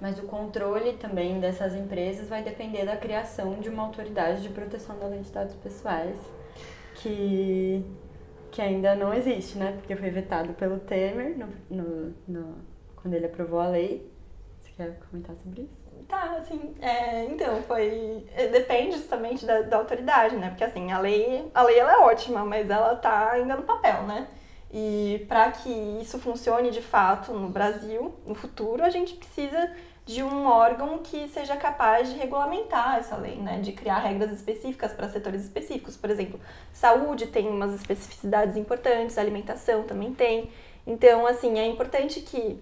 [0.00, 4.98] Mas o controle também dessas empresas vai depender da criação de uma autoridade de proteção
[4.98, 6.18] das identidades pessoais,
[6.94, 7.84] que
[8.50, 9.72] que ainda não existe, né?
[9.72, 12.54] Porque foi vetado pelo Temer no, no, no,
[12.96, 14.10] quando ele aprovou a lei.
[14.60, 15.80] Você quer comentar sobre isso?
[16.08, 18.26] Tá, assim, é, então, foi.
[18.34, 20.48] É, depende justamente da, da, autoridade, né?
[20.48, 24.02] Porque assim, a lei, a lei ela é ótima, mas ela tá ainda no papel,
[24.04, 24.28] né?
[24.72, 25.70] E para que
[26.00, 29.70] isso funcione de fato no Brasil, no futuro, a gente precisa
[30.06, 33.60] de um órgão que seja capaz de regulamentar essa lei, né?
[33.60, 35.96] De criar regras específicas para setores específicos.
[35.96, 36.40] Por exemplo,
[36.72, 40.50] saúde tem umas especificidades importantes, alimentação também tem.
[40.86, 42.60] Então, assim, é importante que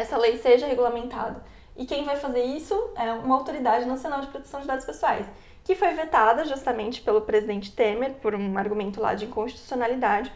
[0.00, 1.42] essa lei seja regulamentada.
[1.76, 5.26] E quem vai fazer isso é uma autoridade nacional de proteção de dados pessoais,
[5.64, 10.32] que foi vetada justamente pelo presidente Temer por um argumento lá de inconstitucionalidade,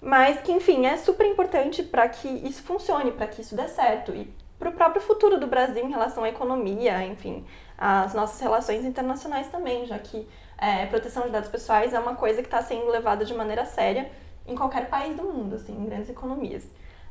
[0.00, 4.14] mas que, enfim, é super importante para que isso funcione, para que isso dê certo.
[4.14, 7.44] E para o próprio futuro do Brasil em relação à economia, enfim,
[7.76, 12.42] as nossas relações internacionais também, já que é, proteção de dados pessoais é uma coisa
[12.42, 14.10] que está sendo levada de maneira séria
[14.46, 16.64] em qualquer país do mundo, assim, em grandes economias.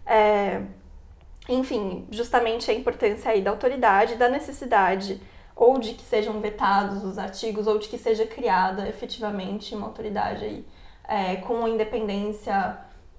[0.06, 0.62] É,
[1.48, 5.22] enfim, justamente a importância aí da autoridade, da necessidade
[5.56, 10.46] ou de que sejam vetados os artigos ou de que seja criada efetivamente uma autoridade
[10.46, 10.66] aí
[11.08, 12.78] é, com independência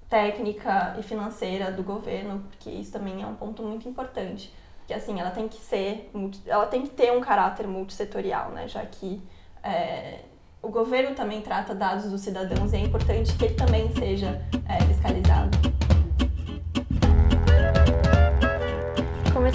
[0.08, 4.54] técnica e financeira do governo, porque isso também é um ponto muito importante.
[4.86, 6.10] Que assim, ela tem que ser,
[6.46, 8.66] ela tem que ter um caráter multissetorial, né?
[8.68, 9.20] Já que
[9.62, 10.20] é,
[10.62, 14.82] o governo também trata dados dos cidadãos e é importante que ele também seja é,
[14.86, 15.77] fiscalizado.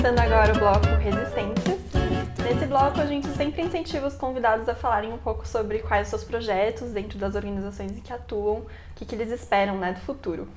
[0.03, 1.79] Começando agora o bloco Resistências.
[2.43, 6.09] Nesse bloco, a gente sempre incentiva os convidados a falarem um pouco sobre quais os
[6.09, 10.01] seus projetos dentro das organizações em que atuam, o que, que eles esperam né, do
[10.01, 10.49] futuro.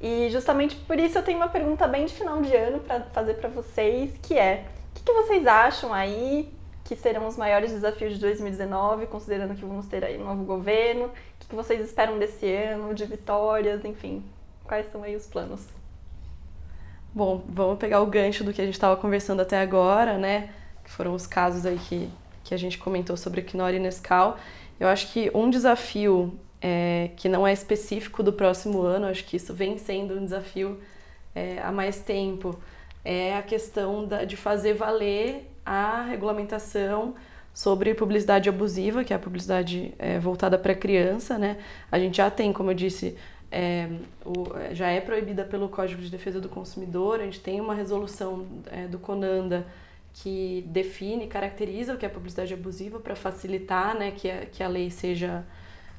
[0.00, 3.34] E justamente por isso eu tenho uma pergunta bem de final de ano para fazer
[3.34, 8.14] para vocês, que é: o que, que vocês acham aí que serão os maiores desafios
[8.14, 11.06] de 2019, considerando que vamos ter aí um novo governo?
[11.06, 11.10] O
[11.40, 14.24] que, que vocês esperam desse ano, de vitórias, enfim?
[14.62, 15.81] Quais são aí os planos?
[17.14, 20.48] Bom, vamos pegar o gancho do que a gente estava conversando até agora, né?
[20.82, 22.08] que foram os casos aí que,
[22.42, 24.38] que a gente comentou sobre Knorr e Nescau.
[24.80, 29.36] Eu acho que um desafio é, que não é específico do próximo ano, acho que
[29.36, 30.80] isso vem sendo um desafio
[31.34, 32.58] é, há mais tempo,
[33.04, 37.14] é a questão da, de fazer valer a regulamentação
[37.52, 41.58] sobre publicidade abusiva, que é a publicidade é, voltada para criança, né?
[41.90, 43.16] A gente já tem, como eu disse,
[43.52, 43.86] é,
[44.24, 48.46] o, já é proibida pelo Código de Defesa do Consumidor, a gente tem uma resolução
[48.70, 49.66] é, do CONANDA
[50.14, 54.68] que define, caracteriza o que é publicidade abusiva para facilitar né, que, a, que a
[54.68, 55.44] lei seja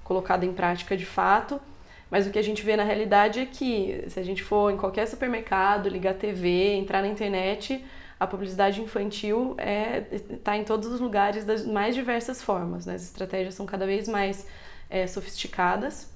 [0.03, 1.61] colocada em prática de fato.
[2.09, 4.77] Mas o que a gente vê na realidade é que se a gente for em
[4.77, 7.83] qualquer supermercado, ligar TV, entrar na internet,
[8.19, 12.85] a publicidade infantil está é, tá em todos os lugares das mais diversas formas.
[12.85, 12.95] Né?
[12.95, 14.47] As estratégias são cada vez mais
[14.89, 16.12] é, sofisticadas,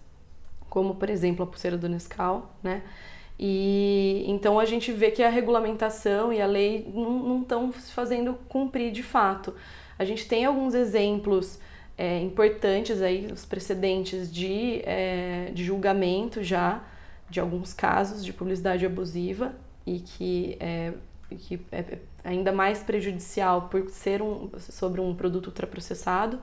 [0.77, 2.83] como por exemplo a pulseira do Nescau, né?
[3.39, 8.35] E então a gente vê que a regulamentação e a lei não estão se fazendo
[8.47, 9.55] cumprir de fato.
[9.97, 11.59] A gente tem alguns exemplos
[11.97, 16.83] é, importantes aí, os precedentes de, é, de julgamento já
[17.27, 20.93] de alguns casos de publicidade abusiva e que é,
[21.39, 26.39] que é ainda mais prejudicial por ser um, sobre um produto ultraprocessado,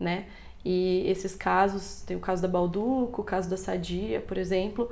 [0.00, 0.24] né?
[0.64, 4.90] E esses casos, tem o caso da Balduco, o caso da Sadia, por exemplo,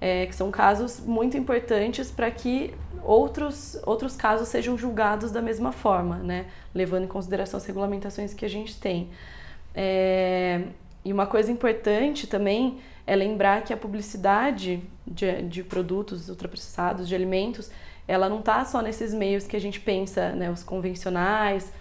[0.00, 5.70] é, que são casos muito importantes para que outros, outros casos sejam julgados da mesma
[5.70, 6.46] forma, né?
[6.74, 9.10] Levando em consideração as regulamentações que a gente tem.
[9.74, 10.62] É,
[11.04, 17.14] e uma coisa importante também é lembrar que a publicidade de, de produtos ultraprocessados, de
[17.14, 17.70] alimentos,
[18.06, 21.72] ela não está só nesses meios que a gente pensa, né, os convencionais,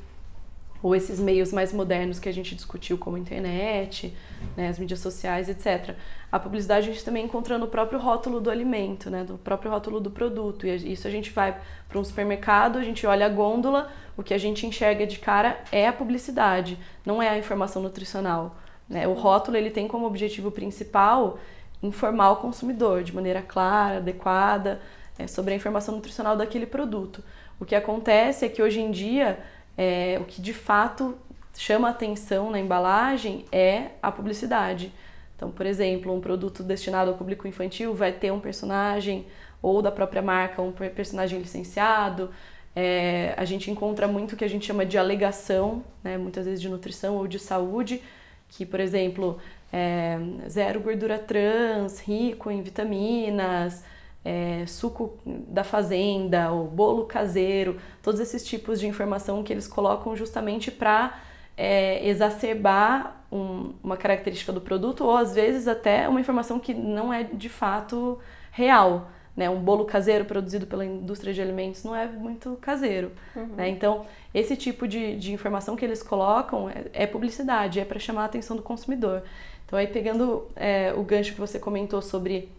[0.82, 4.15] ou esses meios mais modernos que a gente discutiu, como internet,
[4.57, 5.95] né, as mídias sociais, etc.
[6.32, 9.99] A publicidade a gente também encontra no próprio rótulo do alimento, né, do próprio rótulo
[9.99, 10.65] do produto.
[10.65, 14.34] E isso a gente vai para um supermercado, a gente olha a gôndola, o que
[14.34, 18.57] a gente enxerga de cara é a publicidade, não é a informação nutricional.
[18.89, 19.07] Né?
[19.07, 21.38] O rótulo ele tem como objetivo principal
[21.82, 24.82] informar o consumidor de maneira clara, adequada,
[25.17, 27.23] é, sobre a informação nutricional daquele produto.
[27.59, 29.39] O que acontece é que hoje em dia,
[29.78, 31.17] é, o que de fato
[31.55, 34.91] chama atenção na embalagem é a publicidade.
[35.36, 39.26] Então, por exemplo, um produto destinado ao público infantil vai ter um personagem
[39.61, 42.30] ou da própria marca, um personagem licenciado.
[42.76, 46.61] É, a gente encontra muito o que a gente chama de alegação, né, muitas vezes
[46.61, 48.01] de nutrição ou de saúde,
[48.49, 49.39] que, por exemplo,
[49.72, 50.17] é,
[50.47, 53.84] zero gordura trans, rico em vitaminas,
[54.24, 60.15] é, suco da fazenda, o bolo caseiro, todos esses tipos de informação que eles colocam
[60.15, 61.19] justamente para
[61.57, 67.11] é, exacerbar um, uma característica do produto ou às vezes até uma informação que não
[67.11, 68.19] é de fato
[68.51, 69.09] real.
[69.36, 69.49] Né?
[69.49, 73.11] Um bolo caseiro produzido pela indústria de alimentos não é muito caseiro.
[73.36, 73.47] Uhum.
[73.55, 73.69] Né?
[73.69, 78.24] Então, esse tipo de, de informação que eles colocam é, é publicidade, é para chamar
[78.24, 79.24] a atenção do consumidor.
[79.65, 82.49] Então, aí pegando é, o gancho que você comentou sobre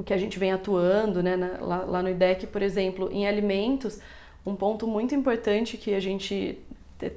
[0.00, 3.28] o que a gente vem atuando, né, na, lá, lá, no IDEC, por exemplo, em
[3.28, 4.00] alimentos,
[4.46, 6.58] um ponto muito importante que a gente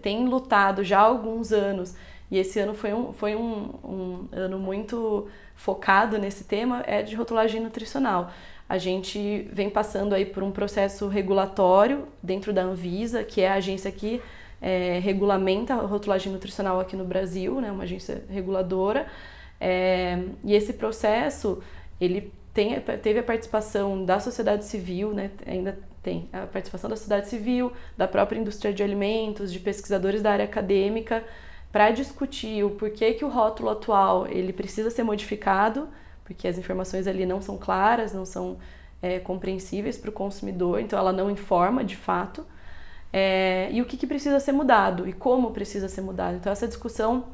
[0.01, 1.95] tem lutado já há alguns anos,
[2.29, 7.15] e esse ano foi um, foi um, um ano muito focado nesse tema, é de
[7.15, 8.31] rotulagem nutricional.
[8.67, 13.53] A gente vem passando aí por um processo regulatório dentro da Anvisa, que é a
[13.55, 14.21] agência que
[14.61, 19.07] é, regulamenta a rotulagem nutricional aqui no Brasil, né, uma agência reguladora.
[19.59, 21.63] É, e esse processo,
[22.01, 27.29] ele tem, teve a participação da sociedade civil, né, ainda tem a participação da sociedade
[27.29, 31.23] civil, da própria indústria de alimentos, de pesquisadores da área acadêmica,
[31.71, 35.87] para discutir o porquê que o rótulo atual ele precisa ser modificado,
[36.23, 38.57] porque as informações ali não são claras, não são
[39.01, 42.45] é, compreensíveis para o consumidor, então ela não informa de fato,
[43.11, 46.35] é, e o que, que precisa ser mudado e como precisa ser mudado.
[46.35, 47.25] Então essa discussão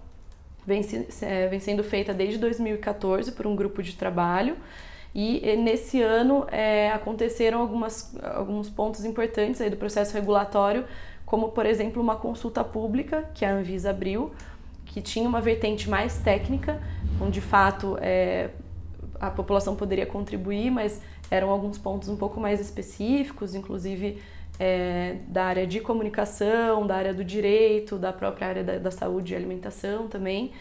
[0.65, 0.81] vem,
[1.21, 4.57] é, vem sendo feita desde 2014 por um grupo de trabalho,
[5.13, 10.85] e nesse ano é, aconteceram algumas, alguns pontos importantes aí do processo regulatório,
[11.25, 14.31] como por exemplo uma consulta pública que a Anvisa abriu,
[14.85, 16.79] que tinha uma vertente mais técnica,
[17.21, 18.49] onde de fato é,
[19.19, 24.21] a população poderia contribuir, mas eram alguns pontos um pouco mais específicos, inclusive
[24.59, 29.33] é, da área de comunicação, da área do direito, da própria área da, da saúde
[29.33, 30.51] e alimentação também.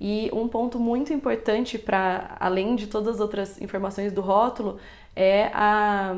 [0.00, 4.78] E um ponto muito importante para, além de todas as outras informações do rótulo,
[5.14, 6.14] é a,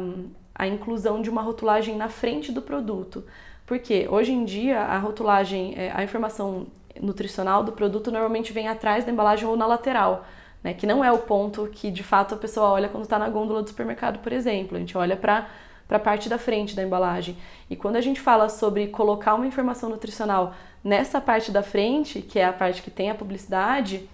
[0.54, 3.24] a inclusão de uma rotulagem na frente do produto.
[3.66, 6.66] Porque hoje em dia a rotulagem, é, a informação
[7.00, 10.24] nutricional do produto normalmente vem atrás da embalagem ou na lateral.
[10.62, 13.28] Né, que não é o ponto que de fato a pessoa olha quando está na
[13.28, 14.76] gôndola do supermercado, por exemplo.
[14.76, 15.48] A gente olha para
[15.92, 17.36] para a parte da frente da embalagem.
[17.68, 22.38] E quando a gente fala sobre colocar uma informação nutricional nessa parte da frente, que
[22.38, 24.08] é a parte que tem a publicidade,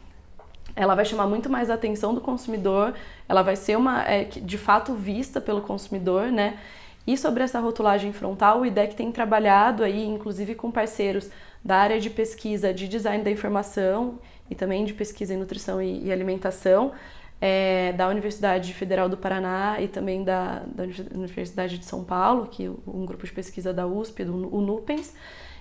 [0.77, 2.95] ela vai chamar muito mais a atenção do consumidor,
[3.29, 6.59] ela vai ser uma é, de fato vista pelo consumidor, né?
[7.07, 11.31] E sobre essa rotulagem frontal, o IDEC tem trabalhado aí, inclusive com parceiros
[11.65, 14.19] da área de pesquisa de design da informação
[14.51, 16.93] e também de pesquisa em nutrição e, e alimentação,
[17.41, 22.69] é, da Universidade Federal do Paraná e também da, da, Universidade de São Paulo, que
[22.69, 25.15] um grupo de pesquisa da USP, do o NUPENS,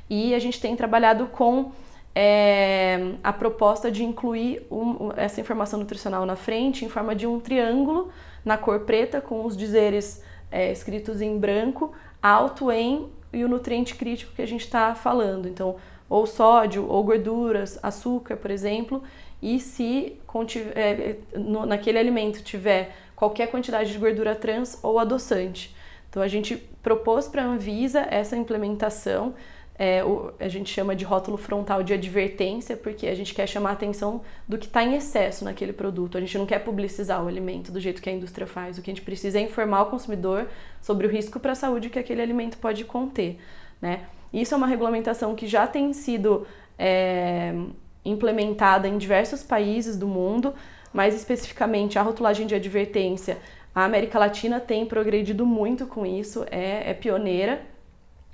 [0.09, 1.71] e a gente tem trabalhado com
[2.19, 7.39] é a proposta de incluir um, essa informação nutricional na frente em forma de um
[7.39, 8.09] triângulo
[8.43, 13.93] na cor preta com os dizeres é, escritos em branco, alto em e o nutriente
[13.93, 15.47] crítico que a gente está falando.
[15.47, 15.75] Então,
[16.09, 19.03] ou sódio, ou gorduras, açúcar, por exemplo,
[19.41, 20.17] e se
[20.73, 25.75] é, no, naquele alimento tiver qualquer quantidade de gordura trans ou adoçante.
[26.09, 29.35] Então a gente propôs para a Anvisa essa implementação,
[29.80, 33.69] é, o, a gente chama de rótulo frontal de advertência, porque a gente quer chamar
[33.69, 36.17] a atenção do que está em excesso naquele produto.
[36.17, 38.78] A gente não quer publicizar o alimento do jeito que a indústria faz.
[38.78, 40.47] O que a gente precisa é informar o consumidor
[40.82, 43.38] sobre o risco para a saúde que aquele alimento pode conter.
[43.80, 44.01] Né?
[44.34, 46.47] Isso é uma regulamentação que já tem sido
[46.78, 47.53] é,
[48.03, 50.55] implementada em diversos países do mundo,
[50.91, 53.38] mais especificamente a rotulagem de advertência.
[53.75, 57.61] A América Latina tem progredido muito com isso, é, é pioneira.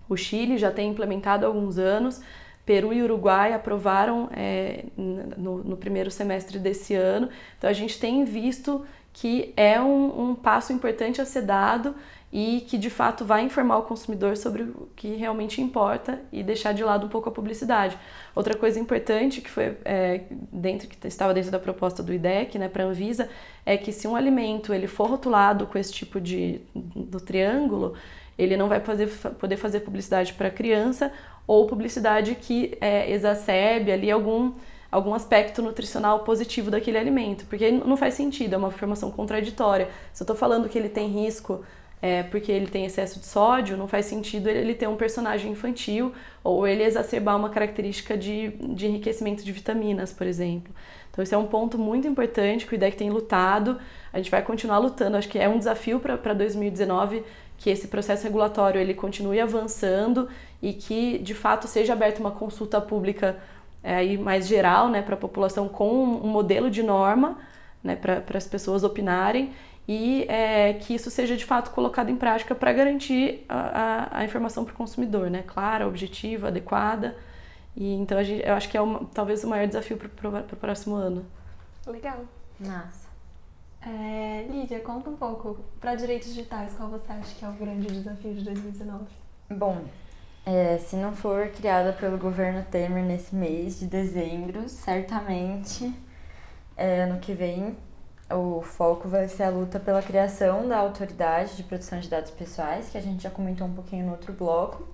[0.08, 2.22] O Chile já tem implementado há alguns anos.
[2.66, 7.30] Peru e Uruguai aprovaram é, no, no, primeiro semestre desse ano.
[7.58, 11.94] Então a gente tem visto que é um, um passo importante a ser dado
[12.32, 16.74] e que de fato vai informar o consumidor sobre o que realmente importa e deixar
[16.74, 17.96] de lado um pouco a publicidade.
[18.34, 22.68] Outra coisa importante que foi é, dentro que estava dentro da proposta do IDEC, né,
[22.68, 23.30] para a Anvisa,
[23.64, 27.94] é que se um alimento ele for rotulado com esse tipo de do triângulo,
[28.38, 29.08] ele não vai fazer,
[29.40, 31.12] poder fazer publicidade para criança
[31.46, 34.54] ou publicidade que é, exacerbe ali algum
[34.92, 39.90] algum aspecto nutricional positivo daquele alimento, porque não faz sentido, é uma afirmação contraditória.
[40.14, 41.66] Se eu estou falando que ele tem risco
[42.00, 46.14] é, porque ele tem excesso de sódio, não faz sentido ele ter um personagem infantil
[46.44, 50.72] ou ele exacerbar uma característica de, de enriquecimento de vitaminas, por exemplo.
[51.10, 53.80] Então, esse é um ponto muito importante que o IDEC tem lutado.
[54.12, 55.16] A gente vai continuar lutando.
[55.16, 57.24] Acho que é um desafio para 2019
[57.64, 60.28] que esse processo regulatório ele continue avançando
[60.62, 63.38] e que, de fato, seja aberta uma consulta pública
[63.82, 67.38] é, aí mais geral né, para a população com um modelo de norma
[67.82, 69.54] né, para as pessoas opinarem
[69.88, 74.26] e é, que isso seja de fato colocado em prática para garantir a, a, a
[74.26, 75.42] informação para o consumidor, né?
[75.48, 77.16] Clara, objetiva, adequada.
[77.78, 80.58] E então a gente, eu acho que é uma, talvez o maior desafio para o
[80.58, 81.26] próximo ano.
[81.88, 82.26] Legal.
[82.60, 83.03] Nossa.
[83.86, 87.88] É, Lídia, conta um pouco para direitos digitais, qual você acha que é o grande
[87.88, 89.06] desafio de 2019?
[89.50, 89.84] Bom,
[90.46, 95.94] é, se não for criada pelo governo Temer nesse mês de dezembro, certamente
[96.78, 97.76] é, ano que vem
[98.32, 102.90] o foco vai ser a luta pela criação da autoridade de proteção de dados pessoais,
[102.90, 104.88] que a gente já comentou um pouquinho no outro bloco.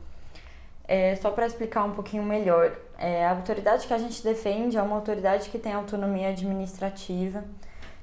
[0.88, 4.82] É, só para explicar um pouquinho melhor, é, a autoridade que a gente defende é
[4.82, 7.44] uma autoridade que tem autonomia administrativa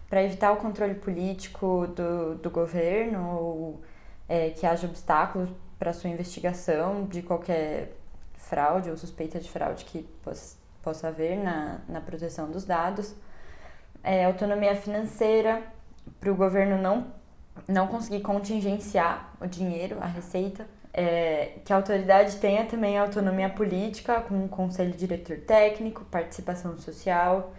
[0.09, 3.83] para evitar o controle político do, do governo ou
[4.29, 7.93] é, que haja obstáculos para sua investigação de qualquer
[8.35, 13.15] fraude ou suspeita de fraude que possa, possa haver na, na proteção dos dados
[14.07, 15.65] é, autonomia financeira
[16.21, 17.09] para o governo não,
[17.67, 20.65] não conseguir contingenciar o dinheiro, a receita.
[20.99, 27.53] É, que a autoridade tenha também autonomia política, com um conselho diretor técnico, participação social,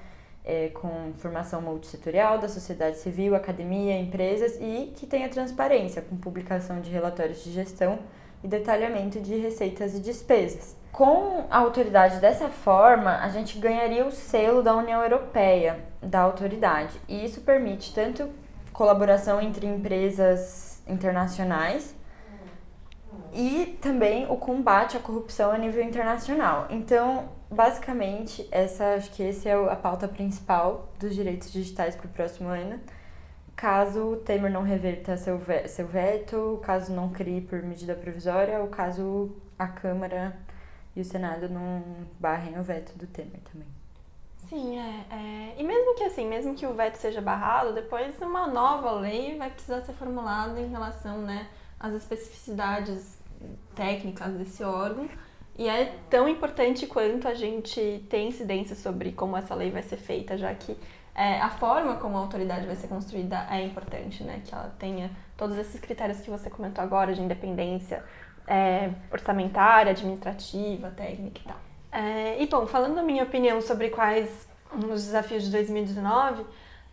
[0.47, 6.79] é, com formação multissetorial da sociedade civil, academia, empresas e que tenha transparência, com publicação
[6.79, 7.99] de relatórios de gestão
[8.41, 10.77] e detalhamento de receitas e despesas.
[10.93, 16.97] Com a autoridade dessa forma, a gente ganharia o selo da União Europeia da autoridade,
[17.09, 18.29] e isso permite tanto
[18.71, 21.93] colaboração entre empresas internacionais
[23.33, 26.67] e também o combate à corrupção a nível internacional.
[26.69, 32.09] Então, basicamente, essa acho que essa é a pauta principal dos direitos digitais para o
[32.09, 32.79] próximo ano.
[33.55, 38.67] Caso o Temer não reverta seu, seu veto, caso não crie por medida provisória, ou
[38.67, 40.37] caso a Câmara
[40.95, 41.83] e o Senado não
[42.19, 43.67] barrem o veto do Temer também.
[44.49, 48.47] Sim, é, é, E mesmo que assim, mesmo que o veto seja barrado, depois uma
[48.47, 51.47] nova lei vai precisar ser formulada em relação né,
[51.79, 53.17] às especificidades
[53.75, 55.09] técnicas desse órgão.
[55.57, 59.97] E é tão importante quanto a gente ter incidência sobre como essa lei vai ser
[59.97, 60.77] feita, já que
[61.15, 64.39] é, a forma como a autoridade vai ser construída é importante, né?
[64.45, 68.03] Que ela tenha todos esses critérios que você comentou agora de independência,
[68.45, 71.57] é, orçamentária, administrativa, técnica e tal.
[71.91, 76.45] É, e bom, falando da minha opinião sobre quais os desafios de 2019,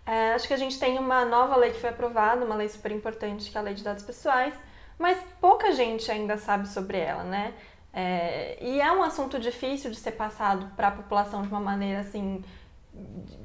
[0.06, 2.92] é, acho que a gente tem uma nova lei que foi aprovada, uma lei super
[2.92, 4.54] importante, que é a Lei de Dados Pessoais,
[4.98, 7.52] mas pouca gente ainda sabe sobre ela, né?
[7.96, 12.00] É, e é um assunto difícil de ser passado para a população de uma maneira
[12.00, 12.42] assim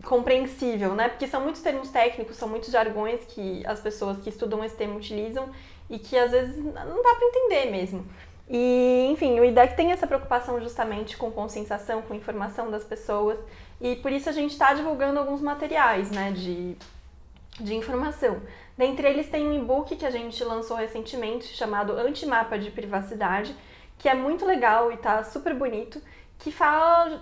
[0.04, 1.08] compreensível, né?
[1.08, 4.96] Porque são muitos termos técnicos, são muitos jargões que as pessoas que estudam esse tema
[4.96, 5.50] utilizam
[5.90, 8.06] e que às vezes não dá para entender mesmo.
[8.50, 13.38] E, enfim, o IDEC tem essa preocupação justamente com conscientização, com informação das pessoas,
[13.80, 16.76] e por isso a gente está divulgando alguns materiais né, de,
[17.60, 18.42] de informação.
[18.76, 23.56] Dentre eles tem um e-book que a gente lançou recentemente chamado Antimapa de Privacidade,
[24.00, 26.02] que é muito legal e está super bonito,
[26.40, 27.22] que fala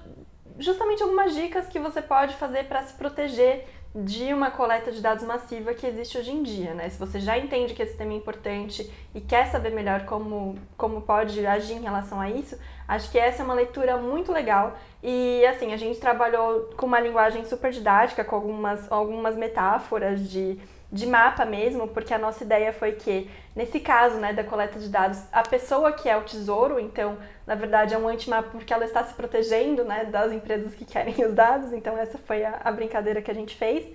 [0.57, 5.23] justamente algumas dicas que você pode fazer para se proteger de uma coleta de dados
[5.23, 6.87] massiva que existe hoje em dia, né?
[6.89, 11.01] Se você já entende que esse tema é importante e quer saber melhor como, como
[11.01, 14.77] pode agir em relação a isso, acho que essa é uma leitura muito legal.
[15.01, 20.59] E assim, a gente trabalhou com uma linguagem super didática, com algumas, algumas metáforas de
[20.91, 24.87] de mapa mesmo, porque a nossa ideia foi que, nesse caso né, da coleta de
[24.87, 28.85] dados, a pessoa que é o tesouro, então, na verdade, é um antimapa porque ela
[28.85, 32.71] está se protegendo né, das empresas que querem os dados, então essa foi a, a
[32.71, 33.85] brincadeira que a gente fez.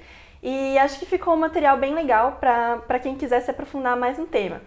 [0.43, 4.27] E acho que ficou um material bem legal para quem quiser se aprofundar mais no
[4.27, 4.61] tema.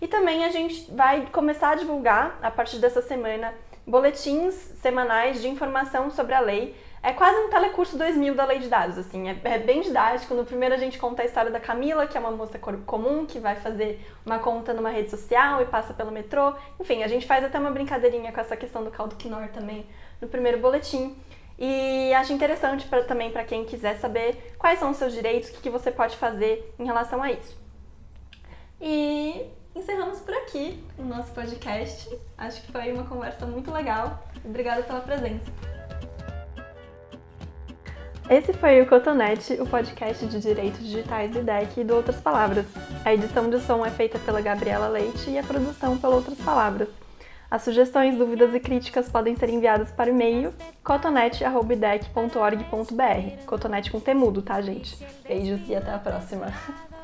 [0.00, 3.52] E também a gente vai começar a divulgar, a partir dessa semana,
[3.86, 8.68] boletins semanais de informação sobre a lei, é quase um telecurso 2000 da lei de
[8.68, 10.34] dados, assim, é, é, bem didático.
[10.34, 13.38] No primeiro a gente conta a história da Camila, que é uma moça comum que
[13.38, 16.54] vai fazer uma conta numa rede social e passa pelo metrô.
[16.80, 19.86] Enfim, a gente faz até uma brincadeirinha com essa questão do caldo quinor também
[20.20, 21.16] no primeiro boletim.
[21.58, 25.52] E acho interessante pra, também para quem quiser saber quais são os seus direitos, o
[25.54, 27.56] que, que você pode fazer em relação a isso.
[28.80, 32.16] E encerramos por aqui o nosso podcast.
[32.36, 34.22] Acho que foi uma conversa muito legal.
[34.44, 35.77] Obrigada pela presença.
[38.30, 42.66] Esse foi o Cotonete, o podcast de direitos digitais do IDEC e do Outras Palavras.
[43.02, 46.90] A edição de som é feita pela Gabriela Leite e a produção pela Outras Palavras.
[47.50, 50.52] As sugestões, dúvidas e críticas podem ser enviadas para o e-mail
[50.84, 53.46] cotonete.idec.org.br.
[53.46, 55.02] Cotonete com temudo, tá, gente?
[55.26, 56.52] Beijos e até a próxima!